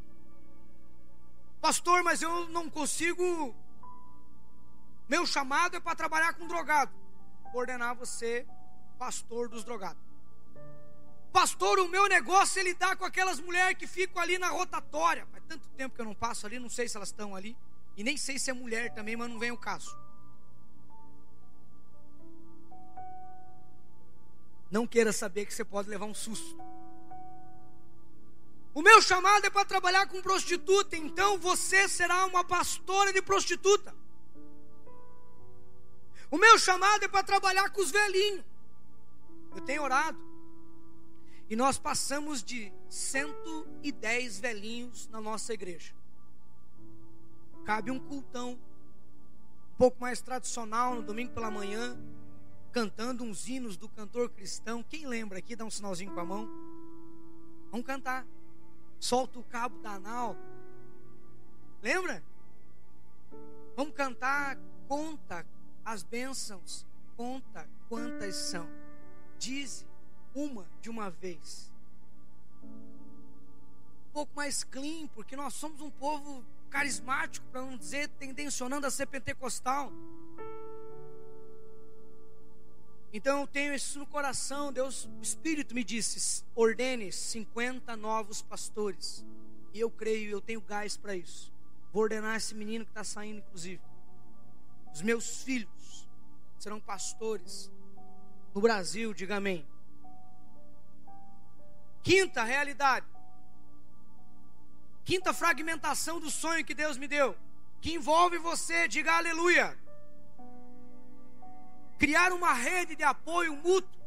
Pastor, 1.60 2.04
mas 2.04 2.22
eu 2.22 2.48
não 2.50 2.70
consigo. 2.70 3.56
Meu 5.10 5.26
chamado 5.26 5.78
é 5.78 5.80
para 5.80 5.96
trabalhar 5.96 6.34
com 6.34 6.48
drogado. 6.48 6.94
Vou 7.52 7.62
ordenar 7.62 7.96
você 7.96 8.46
pastor 8.98 9.50
dos 9.50 9.64
drogados. 9.64 10.13
Pastor, 11.34 11.80
o 11.80 11.88
meu 11.88 12.08
negócio 12.08 12.60
é 12.60 12.64
lidar 12.64 12.96
com 12.96 13.04
aquelas 13.04 13.40
mulheres 13.40 13.76
que 13.76 13.88
ficam 13.88 14.22
ali 14.22 14.38
na 14.38 14.50
rotatória. 14.50 15.26
Faz 15.32 15.44
tanto 15.48 15.68
tempo 15.70 15.96
que 15.96 16.00
eu 16.00 16.06
não 16.06 16.14
passo 16.14 16.46
ali, 16.46 16.60
não 16.60 16.70
sei 16.70 16.88
se 16.88 16.96
elas 16.96 17.10
estão 17.10 17.36
ali. 17.36 17.58
E 17.98 18.04
nem 18.04 18.16
sei 18.16 18.38
se 18.38 18.52
é 18.52 18.54
mulher 18.54 18.94
também, 18.94 19.16
mas 19.16 19.28
não 19.32 19.40
vem 19.40 19.52
o 19.52 19.58
caso. 19.58 19.98
Não 24.70 24.86
queira 24.86 25.12
saber 25.12 25.48
que 25.48 25.54
você 25.54 25.66
pode 25.66 25.90
levar 25.90 26.06
um 26.06 26.14
susto. 26.14 26.56
O 28.72 28.84
meu 28.84 29.02
chamado 29.02 29.46
é 29.46 29.50
para 29.50 29.66
trabalhar 29.66 30.08
com 30.08 30.22
prostituta, 30.22 30.96
então 30.96 31.40
você 31.40 31.90
será 31.90 32.26
uma 32.26 32.44
pastora 32.44 33.12
de 33.12 33.24
prostituta. 33.24 33.96
O 36.30 36.38
meu 36.38 36.60
chamado 36.60 37.06
é 37.06 37.08
para 37.08 37.24
trabalhar 37.24 37.72
com 37.72 37.82
os 37.82 37.90
velhinhos. 37.90 38.46
Eu 39.56 39.62
tenho 39.62 39.82
orado. 39.82 40.33
E 41.50 41.56
nós 41.56 41.78
passamos 41.78 42.44
de 42.44 42.72
110 42.90 44.40
velhinhos 44.40 45.08
na 45.10 45.20
nossa 45.20 45.54
igreja. 45.54 45.94
Cabe 47.66 47.92
um 47.92 48.00
cultão, 48.00 48.60
um 49.74 49.78
pouco 49.78 50.00
mais 50.00 50.22
tradicional, 50.22 50.96
no 50.96 51.04
domingo 51.04 51.34
pela 51.34 51.52
manhã, 51.52 51.98
cantando 52.72 53.24
uns 53.24 53.48
hinos 53.48 53.78
do 53.78 53.88
cantor 53.90 54.30
cristão. 54.30 54.84
Quem 54.84 55.06
lembra 55.06 55.40
aqui, 55.40 55.56
dá 55.56 55.64
um 55.64 55.72
sinalzinho 55.72 56.14
com 56.14 56.20
a 56.20 56.26
mão. 56.26 56.50
Vamos 57.72 57.86
cantar. 57.86 58.26
Solta 59.00 59.40
o 59.40 59.44
cabo 59.44 59.80
da 59.80 59.92
anal. 59.92 60.36
Lembra? 61.82 62.24
Vamos 63.76 63.94
cantar, 63.94 64.58
conta 64.88 65.46
as 65.84 66.04
bênçãos, 66.04 66.86
conta 67.18 67.68
quantas 67.90 68.36
são. 68.36 68.68
Dize 69.38 69.86
uma 70.34 70.68
de 70.82 70.90
uma 70.90 71.10
vez. 71.10 71.72
Um 74.10 74.14
pouco 74.14 74.36
mais 74.36 74.64
clean, 74.64 75.08
porque 75.08 75.36
nós 75.36 75.54
somos 75.54 75.82
um 75.82 75.90
povo 75.90 76.44
carismático, 76.70 77.46
para 77.52 77.62
não 77.62 77.78
dizer 77.78 78.08
tendencionando 78.10 78.88
a 78.88 78.92
ser 78.92 79.06
pentecostal. 79.06 79.92
Então 83.14 83.42
eu 83.42 83.48
tenho 83.48 83.76
isso 83.76 84.00
no 84.00 84.08
coração. 84.08 84.74
Deus, 84.74 85.06
o 85.06 85.22
Espírito 85.22 85.76
me 85.76 85.84
disse: 85.84 86.44
ordene 86.56 87.12
50 87.12 87.96
novos 87.96 88.42
pastores. 88.42 89.24
E 89.72 89.80
eu 89.80 89.90
creio, 89.90 90.32
eu 90.32 90.42
tenho 90.42 90.62
gás 90.62 90.98
para 90.98 91.16
isso. 91.16 91.54
Vou 91.92 92.04
ordenar 92.04 92.36
esse 92.36 92.56
menino 92.56 92.86
que 92.86 92.92
está 92.92 93.04
saindo, 93.04 93.38
inclusive. 93.40 93.82
Os 94.92 95.02
meus 95.02 95.44
filhos 95.44 96.08
serão 96.58 96.80
pastores 96.80 97.72
no 98.54 98.62
Brasil, 98.62 99.14
diga 99.14 99.38
amém. 99.38 99.66
Quinta 102.04 102.44
realidade. 102.44 103.08
Quinta 105.06 105.34
fragmentação 105.34 106.20
do 106.20 106.30
sonho 106.30 106.66
que 106.66 106.74
Deus 106.74 106.98
me 106.98 107.08
deu, 107.08 107.36
que 107.82 107.94
envolve 107.94 108.38
você, 108.38 108.88
diga 108.88 109.14
aleluia. 109.18 109.78
Criar 111.98 112.34
uma 112.34 112.54
rede 112.54 112.96
de 112.96 113.04
apoio 113.04 113.56
mútuo 113.56 114.04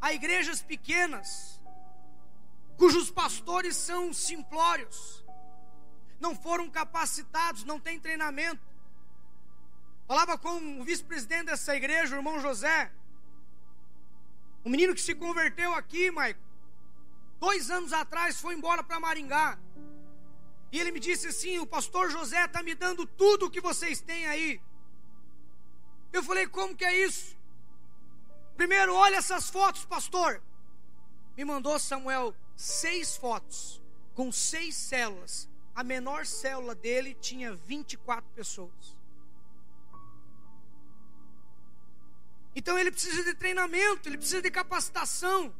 a 0.00 0.12
igrejas 0.12 0.62
pequenas, 0.62 1.60
cujos 2.76 3.10
pastores 3.10 3.76
são 3.76 4.12
simplórios, 4.12 5.24
não 6.20 6.34
foram 6.36 6.70
capacitados, 6.70 7.64
não 7.64 7.80
têm 7.80 7.98
treinamento. 7.98 8.62
Falava 10.06 10.38
com 10.38 10.80
o 10.80 10.84
vice-presidente 10.84 11.46
dessa 11.46 11.76
igreja, 11.76 12.14
o 12.14 12.18
irmão 12.18 12.40
José, 12.40 12.92
um 14.64 14.70
menino 14.70 14.94
que 14.94 15.00
se 15.00 15.14
converteu 15.14 15.74
aqui, 15.74 16.10
Maico, 16.10 16.47
dois 17.38 17.70
anos 17.70 17.92
atrás 17.92 18.40
foi 18.40 18.54
embora 18.54 18.82
para 18.82 19.00
Maringá. 19.00 19.58
E 20.70 20.78
ele 20.78 20.92
me 20.92 21.00
disse 21.00 21.28
assim: 21.28 21.58
o 21.58 21.66
pastor 21.66 22.10
José 22.10 22.44
está 22.44 22.62
me 22.62 22.74
dando 22.74 23.06
tudo 23.06 23.46
o 23.46 23.50
que 23.50 23.60
vocês 23.60 24.00
têm 24.00 24.26
aí. 24.26 24.60
Eu 26.12 26.22
falei: 26.22 26.46
como 26.46 26.76
que 26.76 26.84
é 26.84 27.06
isso? 27.06 27.36
Primeiro, 28.56 28.94
olha 28.94 29.16
essas 29.16 29.48
fotos, 29.48 29.84
pastor. 29.84 30.42
Me 31.36 31.44
mandou 31.44 31.78
Samuel 31.78 32.34
seis 32.56 33.16
fotos 33.16 33.80
com 34.14 34.32
seis 34.32 34.74
células. 34.74 35.48
A 35.74 35.84
menor 35.84 36.26
célula 36.26 36.74
dele 36.74 37.14
tinha 37.14 37.54
24 37.54 38.28
pessoas. 38.34 38.98
Então 42.56 42.76
ele 42.76 42.90
precisa 42.90 43.22
de 43.22 43.34
treinamento, 43.34 44.08
ele 44.08 44.18
precisa 44.18 44.42
de 44.42 44.50
capacitação. 44.50 45.54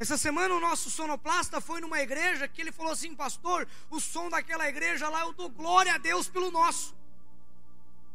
Essa 0.00 0.16
semana 0.16 0.54
o 0.54 0.60
nosso 0.60 0.90
sonoplasta 0.90 1.60
foi 1.60 1.80
numa 1.80 2.00
igreja 2.00 2.46
que 2.46 2.60
ele 2.60 2.70
falou 2.70 2.92
assim, 2.92 3.14
pastor, 3.14 3.66
o 3.90 3.98
som 3.98 4.30
daquela 4.30 4.68
igreja 4.68 5.08
lá 5.08 5.22
eu 5.22 5.32
dou 5.32 5.48
glória 5.48 5.94
a 5.94 5.98
Deus 5.98 6.28
pelo 6.28 6.52
nosso. 6.52 6.96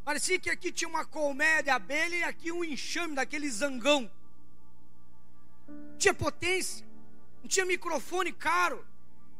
Parecia 0.02 0.38
que 0.38 0.48
aqui 0.48 0.72
tinha 0.72 0.88
uma 0.88 1.04
colmeia 1.04 1.62
de 1.62 1.70
abelha 1.70 2.16
e 2.16 2.24
aqui 2.24 2.50
um 2.50 2.64
enxame 2.64 3.14
daquele 3.14 3.50
zangão. 3.50 4.10
Não 5.68 5.98
tinha 5.98 6.14
potência, 6.14 6.86
não 7.42 7.48
tinha 7.48 7.66
microfone 7.66 8.32
caro, 8.32 8.86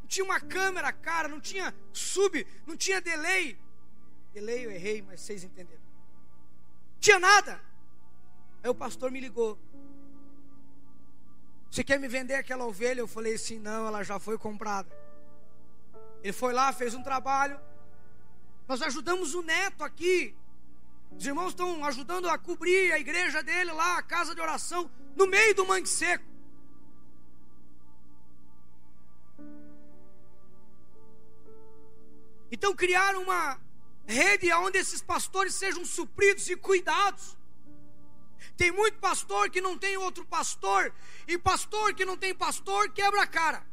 não 0.02 0.06
tinha 0.06 0.24
uma 0.24 0.40
câmera 0.40 0.92
cara, 0.92 1.28
não 1.28 1.40
tinha 1.40 1.74
sub, 1.92 2.46
não 2.66 2.76
tinha 2.76 3.00
delay. 3.00 3.58
Delay 4.34 4.66
eu 4.66 4.70
errei, 4.70 5.00
mas 5.00 5.20
vocês 5.20 5.44
entenderam. 5.44 5.80
Não 5.80 7.00
tinha 7.00 7.18
nada. 7.18 7.60
Aí 8.62 8.68
o 8.68 8.74
pastor 8.74 9.10
me 9.10 9.20
ligou. 9.20 9.58
Você 11.74 11.82
quer 11.82 11.98
me 11.98 12.06
vender 12.06 12.34
aquela 12.34 12.64
ovelha? 12.64 13.00
Eu 13.00 13.08
falei 13.08 13.34
assim: 13.34 13.58
não, 13.58 13.88
ela 13.88 14.04
já 14.04 14.20
foi 14.20 14.38
comprada. 14.38 14.88
Ele 16.22 16.32
foi 16.32 16.52
lá, 16.52 16.72
fez 16.72 16.94
um 16.94 17.02
trabalho. 17.02 17.60
Nós 18.68 18.80
ajudamos 18.80 19.34
o 19.34 19.42
neto 19.42 19.82
aqui. 19.82 20.36
Os 21.10 21.26
irmãos 21.26 21.48
estão 21.48 21.84
ajudando 21.84 22.28
a 22.28 22.38
cobrir 22.38 22.92
a 22.92 22.98
igreja 23.00 23.42
dele 23.42 23.72
lá, 23.72 23.98
a 23.98 24.02
casa 24.04 24.36
de 24.36 24.40
oração, 24.40 24.88
no 25.16 25.26
meio 25.26 25.52
do 25.52 25.66
mangue 25.66 25.88
seco. 25.88 26.24
Então 32.52 32.72
criaram 32.72 33.20
uma 33.22 33.60
rede 34.06 34.52
onde 34.52 34.78
esses 34.78 35.02
pastores 35.02 35.56
sejam 35.56 35.84
supridos 35.84 36.48
e 36.48 36.54
cuidados. 36.54 37.36
Tem 38.56 38.70
muito 38.70 38.98
pastor 38.98 39.50
que 39.50 39.60
não 39.60 39.76
tem 39.76 39.96
outro 39.96 40.24
pastor, 40.24 40.92
e 41.26 41.38
pastor 41.38 41.94
que 41.94 42.04
não 42.04 42.16
tem 42.16 42.34
pastor 42.34 42.90
quebra 42.90 43.22
a 43.22 43.26
cara. 43.26 43.66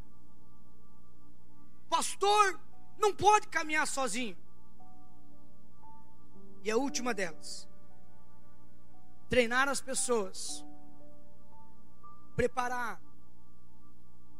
Pastor 1.89 2.59
não 2.97 3.13
pode 3.13 3.47
caminhar 3.47 3.85
sozinho. 3.87 4.37
E 6.63 6.69
a 6.69 6.77
última 6.77 7.13
delas, 7.13 7.67
treinar 9.29 9.67
as 9.67 9.81
pessoas, 9.81 10.63
preparar, 12.35 13.01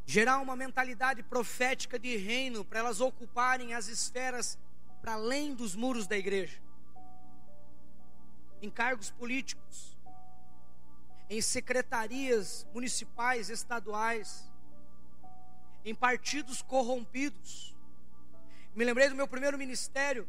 gerar 0.06 0.38
uma 0.38 0.54
mentalidade 0.54 1.22
profética 1.22 1.98
de 1.98 2.16
reino 2.16 2.64
para 2.64 2.78
elas 2.78 3.00
ocuparem 3.00 3.74
as 3.74 3.88
esferas 3.88 4.58
para 5.00 5.14
além 5.14 5.52
dos 5.54 5.74
muros 5.74 6.06
da 6.06 6.16
igreja, 6.16 6.62
em 8.60 8.70
cargos 8.70 9.10
políticos, 9.10 9.91
em 11.28 11.40
secretarias 11.40 12.66
municipais, 12.74 13.48
estaduais, 13.48 14.50
em 15.84 15.94
partidos 15.94 16.62
corrompidos. 16.62 17.74
Me 18.74 18.84
lembrei 18.84 19.08
do 19.08 19.14
meu 19.14 19.28
primeiro 19.28 19.58
ministério, 19.58 20.28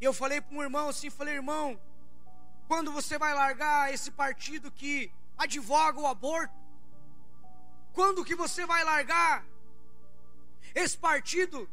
e 0.00 0.04
eu 0.04 0.12
falei 0.12 0.40
para 0.40 0.56
um 0.56 0.62
irmão 0.62 0.88
assim, 0.88 1.08
falei, 1.08 1.34
irmão, 1.34 1.80
quando 2.66 2.92
você 2.92 3.18
vai 3.18 3.32
largar 3.34 3.92
esse 3.92 4.10
partido 4.10 4.70
que 4.70 5.10
advoga 5.36 6.00
o 6.00 6.06
aborto? 6.06 6.54
Quando 7.92 8.24
que 8.24 8.34
você 8.34 8.66
vai 8.66 8.82
largar 8.84 9.46
esse 10.74 10.98
partido 10.98 11.68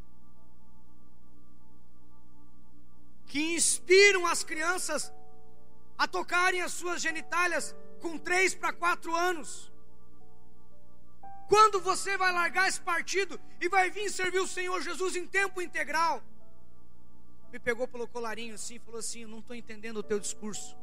que 3.26 3.54
inspiram 3.54 4.26
as 4.26 4.44
crianças 4.44 5.12
a 6.02 6.06
tocarem 6.08 6.62
as 6.62 6.72
suas 6.72 7.00
genitálias 7.00 7.74
com 8.00 8.18
três 8.18 8.54
para 8.54 8.72
quatro 8.72 9.14
anos? 9.14 9.72
Quando 11.48 11.80
você 11.80 12.16
vai 12.16 12.32
largar 12.32 12.68
esse 12.68 12.80
partido 12.80 13.40
e 13.60 13.68
vai 13.68 13.90
vir 13.90 14.10
servir 14.10 14.40
o 14.40 14.46
Senhor 14.46 14.80
Jesus 14.82 15.16
em 15.16 15.26
tempo 15.26 15.62
integral? 15.62 16.22
me 17.52 17.58
pegou 17.58 17.86
pelo 17.86 18.08
colarinho 18.08 18.54
assim 18.54 18.76
e 18.76 18.78
falou 18.78 18.98
assim: 18.98 19.20
Eu 19.22 19.28
não 19.28 19.40
estou 19.40 19.54
entendendo 19.54 19.98
o 19.98 20.02
teu 20.02 20.18
discurso. 20.18 20.74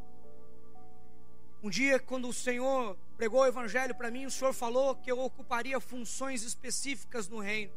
Um 1.63 1.69
dia, 1.69 1.99
quando 1.99 2.29
o 2.29 2.33
Senhor 2.33 2.95
pregou 3.17 3.41
o 3.41 3.47
Evangelho 3.47 3.95
para 3.95 4.11
mim, 4.11 4.25
o 4.25 4.31
Senhor 4.31 4.53
falou 4.53 4.95
que 4.95 5.11
eu 5.11 5.19
ocuparia 5.19 5.79
funções 5.79 6.43
específicas 6.43 7.27
no 7.27 7.39
reino. 7.39 7.73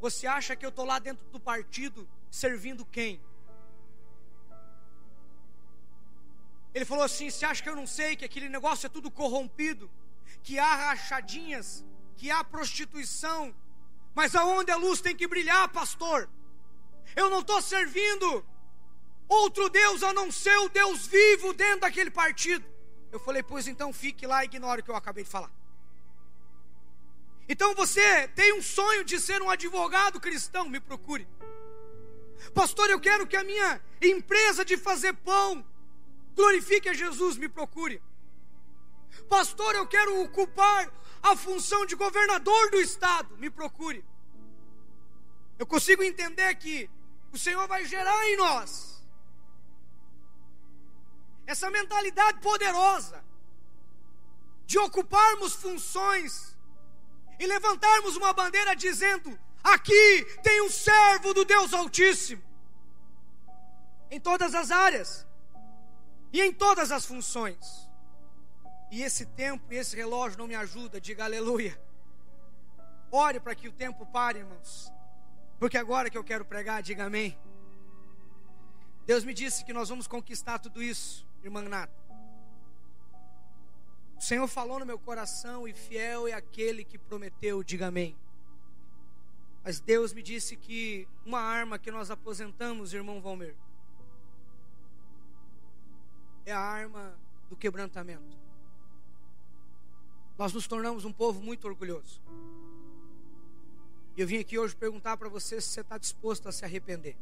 Você 0.00 0.26
acha 0.26 0.54
que 0.54 0.64
eu 0.64 0.68
estou 0.68 0.84
lá 0.84 0.98
dentro 0.98 1.24
do 1.30 1.40
partido 1.40 2.06
servindo 2.30 2.84
quem? 2.84 3.20
Ele 6.74 6.84
falou 6.84 7.04
assim: 7.04 7.30
Você 7.30 7.46
acha 7.46 7.62
que 7.62 7.68
eu 7.68 7.76
não 7.76 7.86
sei 7.86 8.16
que 8.16 8.24
aquele 8.24 8.48
negócio 8.48 8.86
é 8.86 8.90
tudo 8.90 9.10
corrompido? 9.10 9.90
Que 10.42 10.58
há 10.58 10.74
rachadinhas, 10.74 11.84
que 12.16 12.30
há 12.30 12.42
prostituição, 12.42 13.54
mas 14.14 14.34
aonde 14.34 14.70
a 14.70 14.76
luz 14.76 15.00
tem 15.00 15.14
que 15.14 15.26
brilhar, 15.28 15.68
pastor? 15.68 16.28
Eu 17.14 17.30
não 17.30 17.40
estou 17.40 17.62
servindo 17.62 18.44
outro 19.28 19.68
Deus 19.68 20.02
a 20.02 20.12
não 20.12 20.30
ser 20.30 20.56
o 20.58 20.68
Deus 20.68 21.06
vivo 21.06 21.52
dentro 21.52 21.80
daquele 21.80 22.10
partido. 22.10 22.64
Eu 23.12 23.20
falei, 23.20 23.42
pois 23.42 23.68
então 23.68 23.92
fique 23.92 24.26
lá 24.26 24.42
e 24.42 24.46
ignore 24.46 24.80
o 24.80 24.84
que 24.84 24.90
eu 24.90 24.96
acabei 24.96 25.22
de 25.24 25.30
falar. 25.30 25.50
Então 27.48 27.74
você 27.74 28.26
tem 28.28 28.52
um 28.54 28.62
sonho 28.62 29.04
de 29.04 29.20
ser 29.20 29.40
um 29.42 29.50
advogado 29.50 30.18
cristão, 30.18 30.68
me 30.68 30.80
procure. 30.80 31.28
Pastor, 32.52 32.90
eu 32.90 33.00
quero 33.00 33.26
que 33.26 33.36
a 33.36 33.44
minha 33.44 33.80
empresa 34.02 34.64
de 34.64 34.76
fazer 34.76 35.12
pão 35.12 35.64
glorifique 36.34 36.88
a 36.88 36.94
Jesus, 36.94 37.36
me 37.36 37.48
procure. 37.48 38.02
Pastor, 39.28 39.74
eu 39.74 39.86
quero 39.86 40.22
ocupar 40.22 40.92
a 41.22 41.36
função 41.36 41.86
de 41.86 41.94
governador 41.94 42.70
do 42.70 42.80
estado, 42.80 43.36
me 43.38 43.48
procure. 43.48 44.04
Eu 45.58 45.66
consigo 45.66 46.02
entender 46.02 46.54
que 46.56 46.90
o 47.32 47.38
Senhor 47.38 47.66
vai 47.66 47.84
gerar 47.86 48.28
em 48.28 48.36
nós 48.36 49.02
essa 51.46 51.70
mentalidade 51.70 52.40
poderosa 52.40 53.22
de 54.66 54.78
ocuparmos 54.78 55.54
funções 55.54 56.56
e 57.38 57.46
levantarmos 57.46 58.16
uma 58.16 58.32
bandeira 58.32 58.74
dizendo: 58.74 59.38
aqui 59.62 60.24
tem 60.42 60.62
um 60.62 60.70
servo 60.70 61.32
do 61.32 61.44
Deus 61.44 61.72
Altíssimo, 61.72 62.42
em 64.10 64.20
todas 64.20 64.54
as 64.54 64.70
áreas 64.70 65.26
e 66.34 66.42
em 66.42 66.52
todas 66.52 66.90
as 66.90 67.06
funções. 67.06 67.88
E 68.90 69.02
esse 69.02 69.24
tempo 69.24 69.72
e 69.72 69.76
esse 69.76 69.94
relógio 69.94 70.36
não 70.36 70.48
me 70.48 70.56
ajuda, 70.56 71.00
diga 71.00 71.22
aleluia. 71.22 71.80
Ore 73.08 73.38
para 73.38 73.54
que 73.54 73.68
o 73.68 73.72
tempo 73.72 74.04
pare, 74.04 74.40
irmãos. 74.40 74.92
Porque 75.60 75.78
agora 75.78 76.10
que 76.10 76.18
eu 76.18 76.24
quero 76.24 76.44
pregar, 76.44 76.82
diga 76.82 77.04
amém. 77.04 77.38
Deus 79.06 79.22
me 79.22 79.32
disse 79.32 79.64
que 79.64 79.72
nós 79.72 79.88
vamos 79.88 80.08
conquistar 80.08 80.58
tudo 80.58 80.82
isso, 80.82 81.24
irmã 81.44 81.62
Nata. 81.62 81.94
O 84.18 84.20
Senhor 84.20 84.48
falou 84.48 84.80
no 84.80 84.86
meu 84.86 84.98
coração 84.98 85.68
e 85.68 85.72
fiel 85.72 86.26
é 86.26 86.32
aquele 86.32 86.82
que 86.82 86.98
prometeu, 86.98 87.62
diga 87.62 87.86
amém. 87.86 88.16
Mas 89.62 89.78
Deus 89.78 90.12
me 90.12 90.22
disse 90.22 90.56
que 90.56 91.06
uma 91.24 91.38
arma 91.38 91.78
que 91.78 91.92
nós 91.92 92.10
aposentamos, 92.10 92.92
irmão 92.92 93.20
Valmer, 93.20 93.54
é 96.46 96.52
a 96.52 96.58
arma 96.58 97.14
do 97.48 97.56
quebrantamento. 97.56 98.36
Nós 100.36 100.52
nos 100.52 100.66
tornamos 100.66 101.04
um 101.04 101.12
povo 101.12 101.40
muito 101.40 101.66
orgulhoso. 101.66 102.20
E 104.16 104.20
eu 104.20 104.26
vim 104.26 104.38
aqui 104.38 104.58
hoje 104.58 104.74
perguntar 104.74 105.16
para 105.16 105.28
você 105.28 105.60
se 105.60 105.68
você 105.68 105.80
está 105.80 105.98
disposto 105.98 106.48
a 106.48 106.52
se 106.52 106.64
arrepender. 106.64 107.16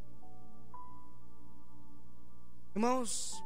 Irmãos, 2.74 3.42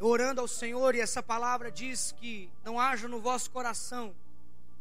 orando 0.00 0.40
ao 0.40 0.48
Senhor, 0.48 0.94
e 0.94 1.00
essa 1.00 1.22
palavra 1.22 1.70
diz 1.70 2.12
que 2.12 2.50
não 2.64 2.78
haja 2.78 3.08
no 3.08 3.20
vosso 3.20 3.50
coração 3.50 4.14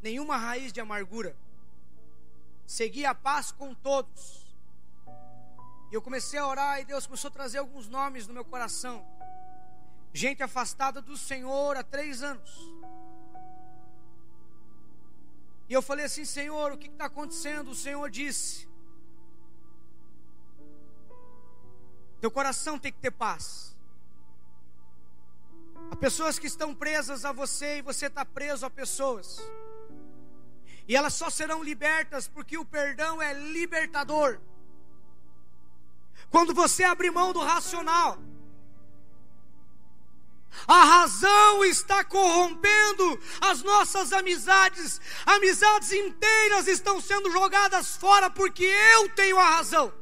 nenhuma 0.01 0.37
raiz 0.37 0.71
de 0.71 0.79
amargura. 0.79 1.35
Segui 2.65 3.05
a 3.05 3.15
paz 3.15 3.51
com 3.51 3.73
todos. 3.73 4.44
E 5.91 5.95
eu 5.95 6.01
comecei 6.01 6.39
a 6.39 6.47
orar 6.47 6.79
e 6.79 6.85
Deus 6.85 7.05
começou 7.05 7.29
a 7.29 7.31
trazer 7.31 7.59
alguns 7.59 7.87
nomes 7.87 8.27
no 8.27 8.33
meu 8.33 8.45
coração. 8.45 9.05
Gente 10.13 10.41
afastada 10.41 11.01
do 11.01 11.17
Senhor 11.17 11.75
há 11.77 11.83
três 11.83 12.23
anos. 12.23 12.51
E 15.67 15.73
eu 15.73 15.81
falei 15.81 16.05
assim: 16.05 16.25
Senhor, 16.25 16.71
o 16.71 16.77
que 16.77 16.87
está 16.87 17.05
acontecendo? 17.05 17.71
O 17.71 17.75
Senhor 17.75 18.09
disse: 18.09 18.67
Teu 22.21 22.31
coração 22.31 22.79
tem 22.79 22.91
que 22.91 22.99
ter 22.99 23.11
paz. 23.11 23.75
Há 25.91 25.95
pessoas 25.95 26.39
que 26.39 26.47
estão 26.47 26.73
presas 26.73 27.25
a 27.25 27.31
você 27.31 27.77
e 27.77 27.81
você 27.81 28.07
está 28.07 28.25
preso 28.25 28.65
a 28.65 28.69
pessoas. 28.69 29.39
E 30.87 30.95
elas 30.95 31.13
só 31.13 31.29
serão 31.29 31.63
libertas 31.63 32.27
porque 32.27 32.57
o 32.57 32.65
perdão 32.65 33.21
é 33.21 33.33
libertador. 33.33 34.39
Quando 36.35 36.53
você 36.53 36.83
abre 36.83 37.09
mão 37.09 37.31
do 37.31 37.39
racional, 37.39 38.19
a 40.67 40.83
razão 40.83 41.63
está 41.63 42.03
corrompendo 42.03 43.17
as 43.39 43.63
nossas 43.63 44.11
amizades, 44.11 44.99
amizades 45.25 45.93
inteiras 45.93 46.67
estão 46.67 46.99
sendo 46.99 47.31
jogadas 47.31 47.95
fora 47.95 48.29
porque 48.29 48.65
eu 48.65 49.07
tenho 49.15 49.39
a 49.39 49.49
razão. 49.49 49.93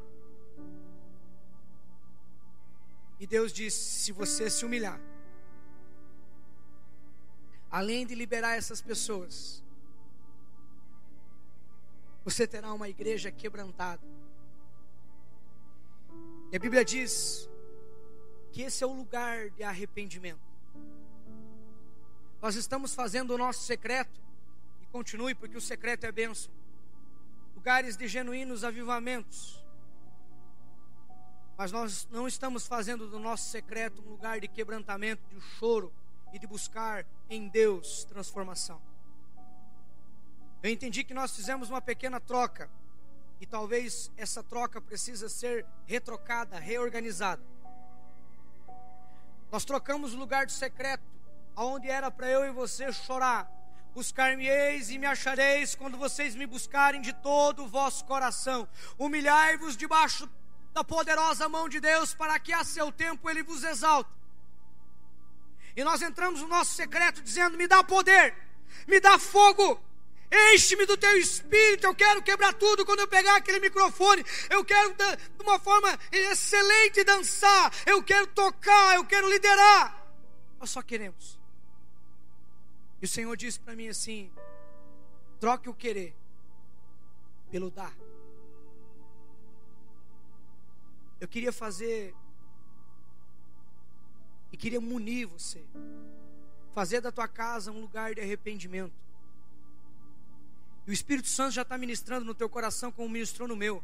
E 3.20 3.28
Deus 3.28 3.52
disse: 3.52 4.00
se 4.00 4.10
você 4.10 4.50
se 4.50 4.64
humilhar, 4.66 5.00
além 7.70 8.04
de 8.04 8.16
liberar 8.16 8.56
essas 8.56 8.82
pessoas, 8.82 9.62
você 12.24 12.44
terá 12.44 12.72
uma 12.72 12.88
igreja 12.88 13.30
quebrantada. 13.30 14.13
E 16.54 16.56
a 16.56 16.60
Bíblia 16.60 16.84
diz 16.84 17.50
que 18.52 18.62
esse 18.62 18.84
é 18.84 18.86
o 18.86 18.92
lugar 18.92 19.50
de 19.50 19.64
arrependimento. 19.64 20.38
Nós 22.40 22.54
estamos 22.54 22.94
fazendo 22.94 23.34
o 23.34 23.36
nosso 23.36 23.64
secreto, 23.64 24.20
e 24.80 24.86
continue, 24.86 25.34
porque 25.34 25.56
o 25.56 25.60
secreto 25.60 26.04
é 26.04 26.12
bênção. 26.12 26.54
Lugares 27.56 27.96
de 27.96 28.06
genuínos 28.06 28.62
avivamentos. 28.62 29.66
Mas 31.58 31.72
nós 31.72 32.06
não 32.08 32.28
estamos 32.28 32.68
fazendo 32.68 33.08
do 33.08 33.18
nosso 33.18 33.50
secreto 33.50 34.00
um 34.00 34.10
lugar 34.10 34.38
de 34.38 34.46
quebrantamento, 34.46 35.24
de 35.34 35.40
choro 35.58 35.92
e 36.32 36.38
de 36.38 36.46
buscar 36.46 37.04
em 37.28 37.48
Deus 37.48 38.04
transformação. 38.04 38.80
Eu 40.62 40.70
entendi 40.70 41.02
que 41.02 41.14
nós 41.14 41.34
fizemos 41.34 41.68
uma 41.68 41.82
pequena 41.82 42.20
troca 42.20 42.70
e 43.40 43.46
talvez 43.46 44.10
essa 44.16 44.42
troca 44.42 44.80
precisa 44.80 45.28
ser 45.28 45.66
retrocada, 45.86 46.58
reorganizada. 46.58 47.42
Nós 49.50 49.64
trocamos 49.64 50.14
o 50.14 50.16
lugar 50.16 50.46
do 50.46 50.52
secreto, 50.52 51.04
aonde 51.54 51.88
era 51.88 52.10
para 52.10 52.28
eu 52.28 52.44
e 52.44 52.50
você 52.50 52.92
chorar. 52.92 53.50
Buscar-me-eis 53.94 54.90
e 54.90 54.98
me 54.98 55.06
achareis 55.06 55.74
quando 55.76 55.96
vocês 55.96 56.34
me 56.34 56.46
buscarem 56.46 57.00
de 57.00 57.12
todo 57.12 57.62
o 57.62 57.68
vosso 57.68 58.04
coração. 58.04 58.68
Humilhai-vos 58.98 59.76
debaixo 59.76 60.28
da 60.72 60.82
poderosa 60.82 61.48
mão 61.48 61.68
de 61.68 61.78
Deus, 61.78 62.12
para 62.12 62.38
que 62.40 62.52
a 62.52 62.64
seu 62.64 62.90
tempo 62.90 63.30
ele 63.30 63.44
vos 63.44 63.62
exalte. 63.62 64.10
E 65.76 65.84
nós 65.84 66.02
entramos 66.02 66.40
no 66.40 66.48
nosso 66.48 66.74
secreto 66.74 67.22
dizendo: 67.22 67.56
Me 67.56 67.68
dá 67.68 67.84
poder, 67.84 68.34
me 68.88 68.98
dá 68.98 69.18
fogo, 69.18 69.80
Enche-me 70.34 70.84
do 70.84 70.96
teu 70.96 71.16
espírito. 71.16 71.86
Eu 71.86 71.94
quero 71.94 72.22
quebrar 72.22 72.52
tudo 72.54 72.84
quando 72.84 73.00
eu 73.00 73.08
pegar 73.08 73.36
aquele 73.36 73.60
microfone. 73.60 74.24
Eu 74.50 74.64
quero, 74.64 74.92
de 74.94 75.42
uma 75.42 75.58
forma 75.60 75.96
excelente, 76.10 77.04
dançar. 77.04 77.72
Eu 77.86 78.02
quero 78.02 78.26
tocar. 78.28 78.96
Eu 78.96 79.04
quero 79.04 79.28
liderar. 79.30 80.04
Nós 80.58 80.70
só 80.70 80.82
queremos. 80.82 81.38
E 83.00 83.04
o 83.04 83.08
Senhor 83.08 83.36
disse 83.36 83.60
para 83.60 83.76
mim 83.76 83.88
assim: 83.88 84.32
troque 85.38 85.68
o 85.68 85.74
querer 85.74 86.16
pelo 87.50 87.70
dar. 87.70 87.94
Eu 91.20 91.28
queria 91.28 91.52
fazer 91.52 92.14
e 94.50 94.56
queria 94.56 94.80
munir 94.80 95.26
você, 95.26 95.64
fazer 96.72 97.00
da 97.00 97.12
tua 97.12 97.28
casa 97.28 97.70
um 97.70 97.80
lugar 97.80 98.14
de 98.14 98.20
arrependimento. 98.20 99.03
E 100.86 100.90
o 100.90 100.92
Espírito 100.92 101.28
Santo 101.28 101.52
já 101.52 101.62
está 101.62 101.78
ministrando 101.78 102.24
no 102.24 102.34
teu 102.34 102.48
coração 102.48 102.92
como 102.92 103.08
ministrou 103.08 103.48
no 103.48 103.56
meu. 103.56 103.82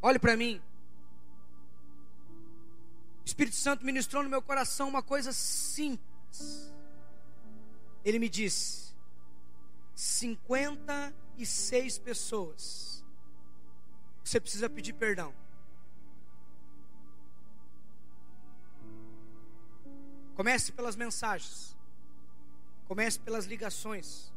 Olhe 0.00 0.18
para 0.18 0.36
mim. 0.36 0.62
O 3.22 3.26
Espírito 3.26 3.56
Santo 3.56 3.84
ministrou 3.84 4.22
no 4.22 4.28
meu 4.28 4.42
coração 4.42 4.88
uma 4.88 5.02
coisa 5.02 5.32
simples. 5.32 6.72
Ele 8.04 8.18
me 8.18 8.28
disse: 8.28 8.94
56 9.94 11.98
pessoas. 11.98 13.02
Você 14.22 14.38
precisa 14.38 14.68
pedir 14.68 14.92
perdão. 14.92 15.34
Comece 20.34 20.72
pelas 20.72 20.96
mensagens. 20.96 21.74
Comece 22.86 23.18
pelas 23.20 23.46
ligações. 23.46 24.33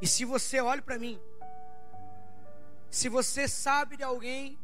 E 0.00 0.06
se 0.06 0.24
você 0.24 0.60
olha 0.60 0.82
para 0.82 0.98
mim, 0.98 1.20
se 2.90 3.08
você 3.08 3.48
sabe 3.48 3.96
de 3.96 4.02
alguém 4.02 4.58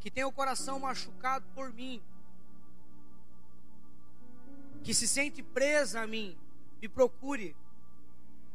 que 0.00 0.10
tem 0.10 0.24
o 0.24 0.32
coração 0.32 0.80
machucado 0.80 1.46
por 1.54 1.72
mim, 1.72 2.02
que 4.82 4.94
se 4.94 5.06
sente 5.06 5.42
presa 5.42 6.00
a 6.00 6.06
mim, 6.06 6.36
me 6.80 6.88
procure. 6.88 7.54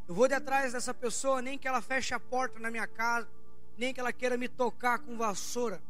Eu 0.08 0.14
vou 0.14 0.28
de 0.28 0.34
atrás 0.34 0.74
dessa 0.74 0.94
pessoa, 0.94 1.42
nem 1.42 1.58
que 1.58 1.68
ela 1.68 1.82
feche 1.82 2.14
a 2.14 2.20
porta 2.20 2.60
na 2.60 2.70
minha 2.70 2.88
casa, 2.88 3.28
nem 3.78 3.94
que 3.94 4.00
ela 4.00 4.14
queira 4.14 4.38
me 4.38 4.48
tocar 4.48 5.00
com 5.00 5.18
vassoura. 5.18 5.82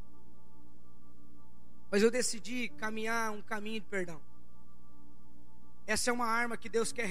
Mas 1.89 2.01
eu 2.01 2.11
decidi 2.11 2.69
caminhar 2.77 3.31
um 3.31 3.41
caminho 3.41 3.79
de 3.79 3.87
perdão. 3.87 4.21
Essa 5.87 6.09
é 6.09 6.13
uma 6.13 6.25
arma 6.25 6.57
que 6.57 6.67
Deus 6.67 6.91
quer 6.91 7.09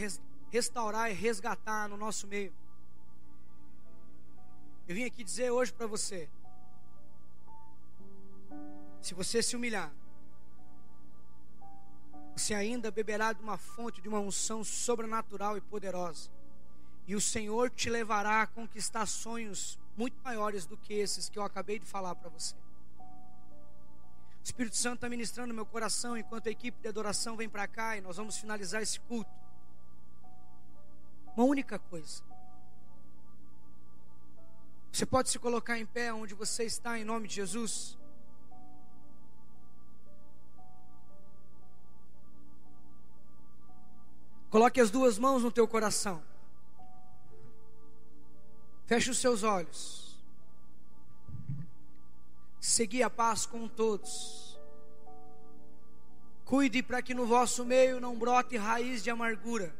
restaurar 0.50 1.10
e 1.10 1.14
resgatar 1.14 1.88
no 1.88 1.96
nosso 1.96 2.26
meio. 2.26 2.52
Eu 4.86 4.94
vim 4.94 5.04
aqui 5.04 5.24
dizer 5.24 5.50
hoje 5.50 5.72
para 5.72 5.86
você: 5.86 6.28
se 9.00 9.14
você 9.14 9.42
se 9.42 9.56
humilhar, 9.56 9.90
você 12.36 12.52
ainda 12.52 12.90
beberá 12.90 13.32
de 13.32 13.42
uma 13.42 13.56
fonte 13.56 14.02
de 14.02 14.08
uma 14.08 14.18
unção 14.18 14.62
sobrenatural 14.62 15.56
e 15.56 15.60
poderosa. 15.60 16.30
E 17.06 17.14
o 17.14 17.20
Senhor 17.20 17.70
te 17.70 17.88
levará 17.88 18.42
a 18.42 18.46
conquistar 18.46 19.06
sonhos 19.06 19.78
muito 19.96 20.16
maiores 20.22 20.66
do 20.66 20.76
que 20.76 20.92
esses 20.94 21.28
que 21.28 21.38
eu 21.38 21.42
acabei 21.42 21.78
de 21.78 21.86
falar 21.86 22.14
para 22.14 22.28
você. 22.28 22.54
O 22.98 24.44
Espírito 24.44 24.76
Santo 24.76 24.96
está 24.96 25.08
ministrando 25.08 25.48
no 25.48 25.54
meu 25.54 25.64
coração 25.64 26.18
enquanto 26.18 26.48
a 26.48 26.50
equipe 26.50 26.78
de 26.80 26.88
adoração 26.88 27.36
vem 27.36 27.48
para 27.48 27.66
cá 27.66 27.96
e 27.96 28.02
nós 28.02 28.18
vamos 28.18 28.36
finalizar 28.36 28.82
esse 28.82 29.00
culto. 29.00 29.30
Uma 31.34 31.46
única 31.46 31.78
coisa. 31.78 32.22
Você 34.94 35.04
pode 35.04 35.28
se 35.28 35.40
colocar 35.40 35.76
em 35.76 35.84
pé 35.84 36.12
onde 36.12 36.34
você 36.34 36.62
está, 36.62 36.96
em 36.96 37.02
nome 37.02 37.26
de 37.26 37.34
Jesus. 37.34 37.98
Coloque 44.48 44.80
as 44.80 44.92
duas 44.92 45.18
mãos 45.18 45.42
no 45.42 45.50
teu 45.50 45.66
coração. 45.66 46.22
Feche 48.86 49.10
os 49.10 49.18
seus 49.18 49.42
olhos. 49.42 50.16
Segui 52.60 53.02
a 53.02 53.10
paz 53.10 53.46
com 53.46 53.66
todos. 53.66 54.56
Cuide 56.44 56.84
para 56.84 57.02
que 57.02 57.14
no 57.14 57.26
vosso 57.26 57.64
meio 57.64 57.98
não 57.98 58.16
brote 58.16 58.56
raiz 58.56 59.02
de 59.02 59.10
amargura. 59.10 59.74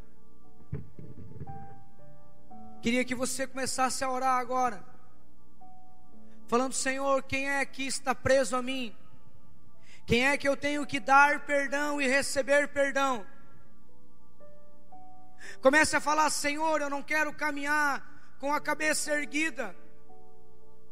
Queria 2.83 3.05
que 3.05 3.15
você 3.15 3.47
começasse 3.47 4.03
a 4.03 4.11
orar 4.11 4.41
agora 4.41 4.94
falando: 6.47 6.73
Senhor, 6.73 7.23
quem 7.23 7.49
é 7.49 7.65
que 7.65 7.87
está 7.87 8.15
preso 8.15 8.57
a 8.57 8.63
mim? 8.63 8.95
Quem 10.07 10.27
é 10.27 10.37
que 10.37 10.49
eu 10.49 10.57
tenho 10.57 10.87
que 10.87 11.01
dar 11.01 11.47
perdão 11.47 12.01
e 12.01 12.07
receber 12.07 12.69
perdão? 12.69 13.27
Comece 15.61 15.97
a 15.97 16.01
falar: 16.01 16.31
Senhor, 16.31 16.81
eu 16.81 16.91
não 16.91 17.03
quero 17.03 17.33
caminhar 17.33 18.03
com 18.39 18.53
a 18.53 18.61
cabeça 18.61 19.13
erguida, 19.13 19.75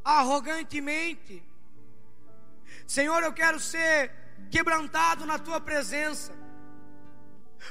arrogantemente. 0.03 1.43
Senhor, 2.87 3.23
eu 3.23 3.33
quero 3.33 3.61
ser 3.61 4.11
quebrantado 4.51 5.27
na 5.27 5.39
tua 5.39 5.61
presença, 5.61 6.33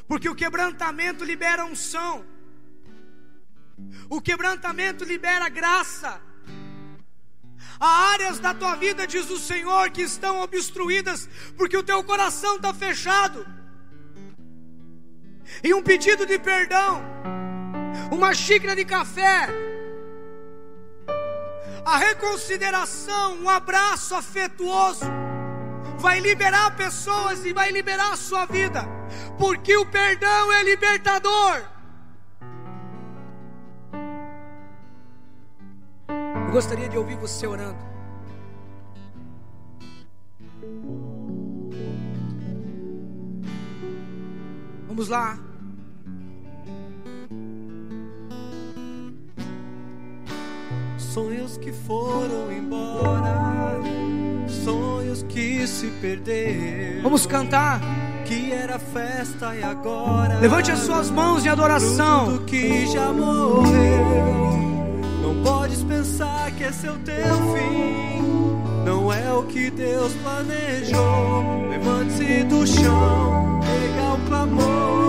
porque 0.08 0.30
o 0.30 0.36
quebrantamento 0.36 1.24
libera 1.24 1.66
unção, 1.66 2.26
o 4.10 4.22
quebrantamento 4.22 5.04
libera 5.04 5.50
graça. 5.50 6.22
Há 7.84 8.12
áreas 8.12 8.38
da 8.38 8.54
tua 8.54 8.76
vida, 8.76 9.08
diz 9.08 9.28
o 9.32 9.40
Senhor, 9.40 9.90
que 9.90 10.04
estão 10.04 10.40
obstruídas, 10.40 11.28
porque 11.58 11.76
o 11.76 11.82
teu 11.82 12.04
coração 12.04 12.58
está 12.58 12.72
fechado. 12.72 13.44
E 15.64 15.74
um 15.74 15.82
pedido 15.82 16.24
de 16.24 16.38
perdão, 16.38 17.04
uma 18.12 18.36
xícara 18.36 18.76
de 18.76 18.86
café, 18.86 19.50
a 21.84 21.98
reconsideração, 21.98 23.42
um 23.42 23.50
abraço 23.50 24.14
afetuoso, 24.14 25.06
vai 25.98 26.20
liberar 26.20 26.76
pessoas 26.76 27.44
e 27.44 27.52
vai 27.52 27.72
liberar 27.72 28.14
a 28.14 28.16
sua 28.16 28.46
vida, 28.46 28.88
porque 29.40 29.76
o 29.76 29.88
perdão 29.88 30.54
é 30.54 30.62
libertador. 30.62 31.71
Gostaria 36.52 36.90
de 36.90 36.98
ouvir 36.98 37.16
você 37.16 37.48
orando. 37.48 37.78
Vamos 44.88 45.08
lá. 45.08 45.40
Sonhos 50.98 51.58
que 51.58 51.72
foram 51.72 52.52
embora, 52.52 53.80
sonhos 54.64 55.24
que 55.24 55.66
se 55.66 55.88
perderam. 56.02 57.04
Vamos 57.04 57.26
cantar. 57.26 57.82
Que 58.26 58.52
era 58.54 58.80
festa 58.80 59.56
e 59.56 59.64
agora. 59.64 60.40
Levante 60.40 60.72
as 60.72 60.80
suas 60.80 61.10
mãos 61.10 61.46
em 61.46 61.50
adoração. 61.50 62.26
Tudo 62.26 62.46
que 62.46 62.86
já 62.88 63.12
morreu. 63.12 64.81
Esse 66.64 66.86
é 66.86 66.92
o 66.92 66.98
teu 67.00 67.16
fim. 67.56 68.22
Não 68.86 69.12
é 69.12 69.34
o 69.34 69.44
que 69.44 69.72
Deus 69.72 70.14
planejou. 70.24 71.70
Levante-se 71.70 72.44
do 72.44 72.66
chão, 72.68 73.60
pega 73.62 74.14
o 74.14 74.28
clamor. 74.28 75.01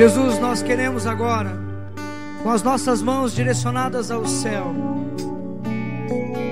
Jesus, 0.00 0.38
nós 0.38 0.62
queremos 0.62 1.06
agora, 1.06 1.50
com 2.42 2.48
as 2.48 2.62
nossas 2.62 3.02
mãos 3.02 3.34
direcionadas 3.34 4.10
ao 4.10 4.26
céu, 4.26 4.74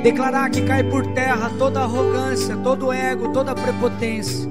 declarar 0.03 0.51
que 0.51 0.61
cai 0.67 0.85
por 0.85 1.15
terra 1.15 1.51
toda 1.59 1.81
arrogância, 1.81 2.59
todo 2.59 2.93
ego, 2.93 3.33
toda 3.33 3.55
prepotência. 3.55 4.47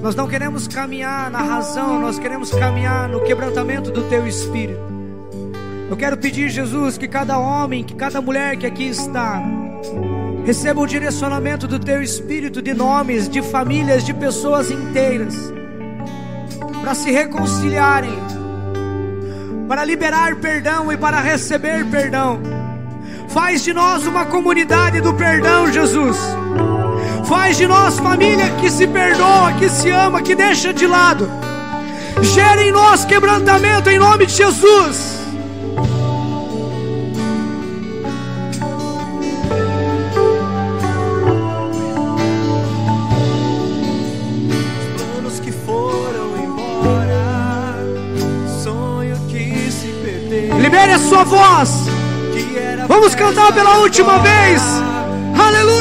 Nós 0.00 0.14
não 0.14 0.26
queremos 0.26 0.66
caminhar 0.66 1.30
na 1.30 1.42
razão, 1.42 1.98
nós 1.98 2.18
queremos 2.18 2.50
caminhar 2.50 3.10
no 3.10 3.20
quebrantamento 3.20 3.90
do 3.90 4.02
teu 4.08 4.26
espírito. 4.26 4.80
Eu 5.90 5.96
quero 5.98 6.16
pedir, 6.16 6.48
Jesus, 6.48 6.96
que 6.96 7.08
cada 7.08 7.38
homem, 7.38 7.84
que 7.84 7.94
cada 7.94 8.22
mulher 8.22 8.56
que 8.56 8.64
aqui 8.64 8.88
está, 8.88 9.42
receba 10.46 10.80
o 10.80 10.86
direcionamento 10.86 11.68
do 11.68 11.78
teu 11.78 12.00
espírito 12.02 12.62
de 12.62 12.72
nomes, 12.72 13.28
de 13.28 13.42
famílias, 13.42 14.02
de 14.02 14.14
pessoas 14.14 14.70
inteiras 14.70 15.57
para 16.88 16.94
se 16.94 17.10
reconciliarem, 17.10 18.18
para 19.68 19.84
liberar 19.84 20.36
perdão 20.36 20.90
e 20.90 20.96
para 20.96 21.20
receber 21.20 21.84
perdão. 21.90 22.40
Faz 23.28 23.62
de 23.62 23.74
nós 23.74 24.06
uma 24.06 24.24
comunidade 24.24 24.98
do 25.02 25.12
perdão, 25.12 25.70
Jesus. 25.70 26.16
Faz 27.26 27.58
de 27.58 27.66
nós 27.66 27.98
família 27.98 28.48
que 28.58 28.70
se 28.70 28.86
perdoa, 28.86 29.52
que 29.58 29.68
se 29.68 29.90
ama, 29.90 30.22
que 30.22 30.34
deixa 30.34 30.72
de 30.72 30.86
lado. 30.86 31.28
Gera 32.22 32.62
em 32.62 32.72
nós 32.72 33.04
quebrantamento 33.04 33.90
em 33.90 33.98
nome 33.98 34.24
de 34.24 34.32
Jesus. 34.32 35.17
Sua 51.08 51.24
voz. 51.24 51.86
Vamos 52.86 53.14
cantar 53.14 53.52
pela 53.52 53.78
última 53.78 54.18
vez. 54.18 54.62
Aleluia. 55.38 55.77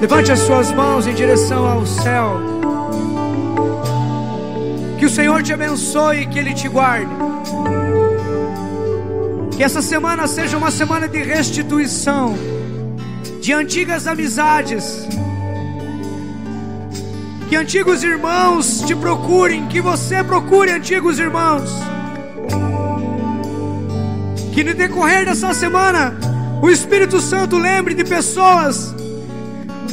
Levante 0.00 0.32
as 0.32 0.38
suas 0.38 0.72
mãos 0.72 1.06
em 1.06 1.14
direção 1.14 1.66
ao 1.66 1.84
céu. 1.84 2.40
Que 4.98 5.04
o 5.04 5.10
Senhor 5.10 5.42
te 5.42 5.52
abençoe 5.52 6.22
e 6.22 6.26
que 6.26 6.38
Ele 6.38 6.54
te 6.54 6.68
guarde. 6.68 7.10
Que 9.54 9.62
essa 9.62 9.82
semana 9.82 10.26
seja 10.26 10.56
uma 10.56 10.70
semana 10.70 11.06
de 11.06 11.22
restituição 11.22 12.34
de 13.42 13.52
antigas 13.52 14.06
amizades. 14.06 15.06
Que 17.50 17.56
antigos 17.56 18.02
irmãos 18.02 18.82
te 18.86 18.94
procurem, 18.94 19.66
que 19.66 19.82
você 19.82 20.24
procure 20.24 20.70
antigos 20.70 21.18
irmãos. 21.18 21.70
Que 24.54 24.64
no 24.64 24.72
decorrer 24.72 25.26
dessa 25.26 25.52
semana 25.52 26.16
o 26.62 26.70
Espírito 26.70 27.20
Santo 27.20 27.58
lembre 27.58 27.92
de 27.92 28.04
pessoas 28.04 28.89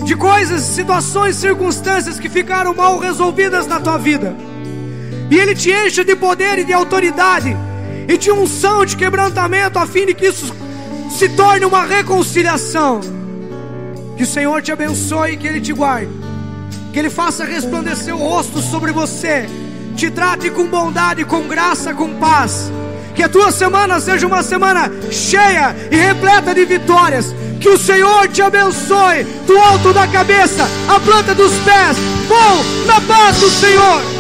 de 0.04 0.16
coisas, 0.16 0.62
situações, 0.62 1.36
circunstâncias 1.36 2.20
que 2.20 2.30
ficaram 2.30 2.74
mal 2.74 2.98
resolvidas 3.00 3.68
na 3.68 3.80
tua 3.80 3.98
vida. 3.98 4.36
E 5.30 5.38
Ele 5.38 5.56
te 5.56 5.72
encha 5.72 6.04
de 6.04 6.16
poder 6.16 6.60
e 6.60 6.64
de 6.64 6.74
autoridade 6.74 7.56
e 8.08 8.18
de 8.18 8.32
unção, 8.32 8.86
de 8.86 8.96
quebrantamento, 8.96 9.78
a 9.78 9.86
fim 9.86 10.06
de 10.06 10.14
que 10.14 10.28
isso 10.28 10.54
se 11.10 11.30
torne 11.30 11.66
uma 11.66 11.84
reconciliação. 11.84 13.02
Que 14.16 14.24
o 14.24 14.28
Senhor 14.28 14.62
te 14.62 14.72
abençoe 14.72 15.34
e 15.34 15.38
que 15.38 15.48
Ele 15.48 15.62
te 15.62 15.74
guarde. 15.74 16.12
Que 16.94 17.00
Ele 17.00 17.10
faça 17.10 17.44
resplandecer 17.44 18.16
o 18.16 18.20
rosto 18.20 18.62
sobre 18.62 18.92
você, 18.92 19.46
te 19.96 20.10
trate 20.10 20.50
com 20.50 20.66
bondade, 20.66 21.26
com 21.26 21.48
graça, 21.48 21.94
com 21.94 22.14
paz. 22.16 22.72
Que 23.18 23.24
a 23.24 23.30
tua 23.30 23.52
semana 23.52 24.00
seja 24.00 24.28
uma 24.28 24.44
semana 24.44 24.92
cheia 25.10 25.76
e 25.90 25.96
repleta 25.96 26.54
de 26.54 26.64
vitórias. 26.66 27.34
Que 27.60 27.68
o 27.68 27.76
Senhor 27.76 28.28
te 28.28 28.44
abençoe 28.44 29.24
do 29.48 29.58
alto 29.58 29.92
da 29.92 30.08
cabeça, 30.08 30.70
a 30.88 31.00
planta 31.00 31.34
dos 31.34 31.52
pés. 31.66 31.98
Bom, 32.30 32.64
na 32.86 33.02
paz 33.02 33.38
do 33.38 33.50
Senhor. 33.50 34.17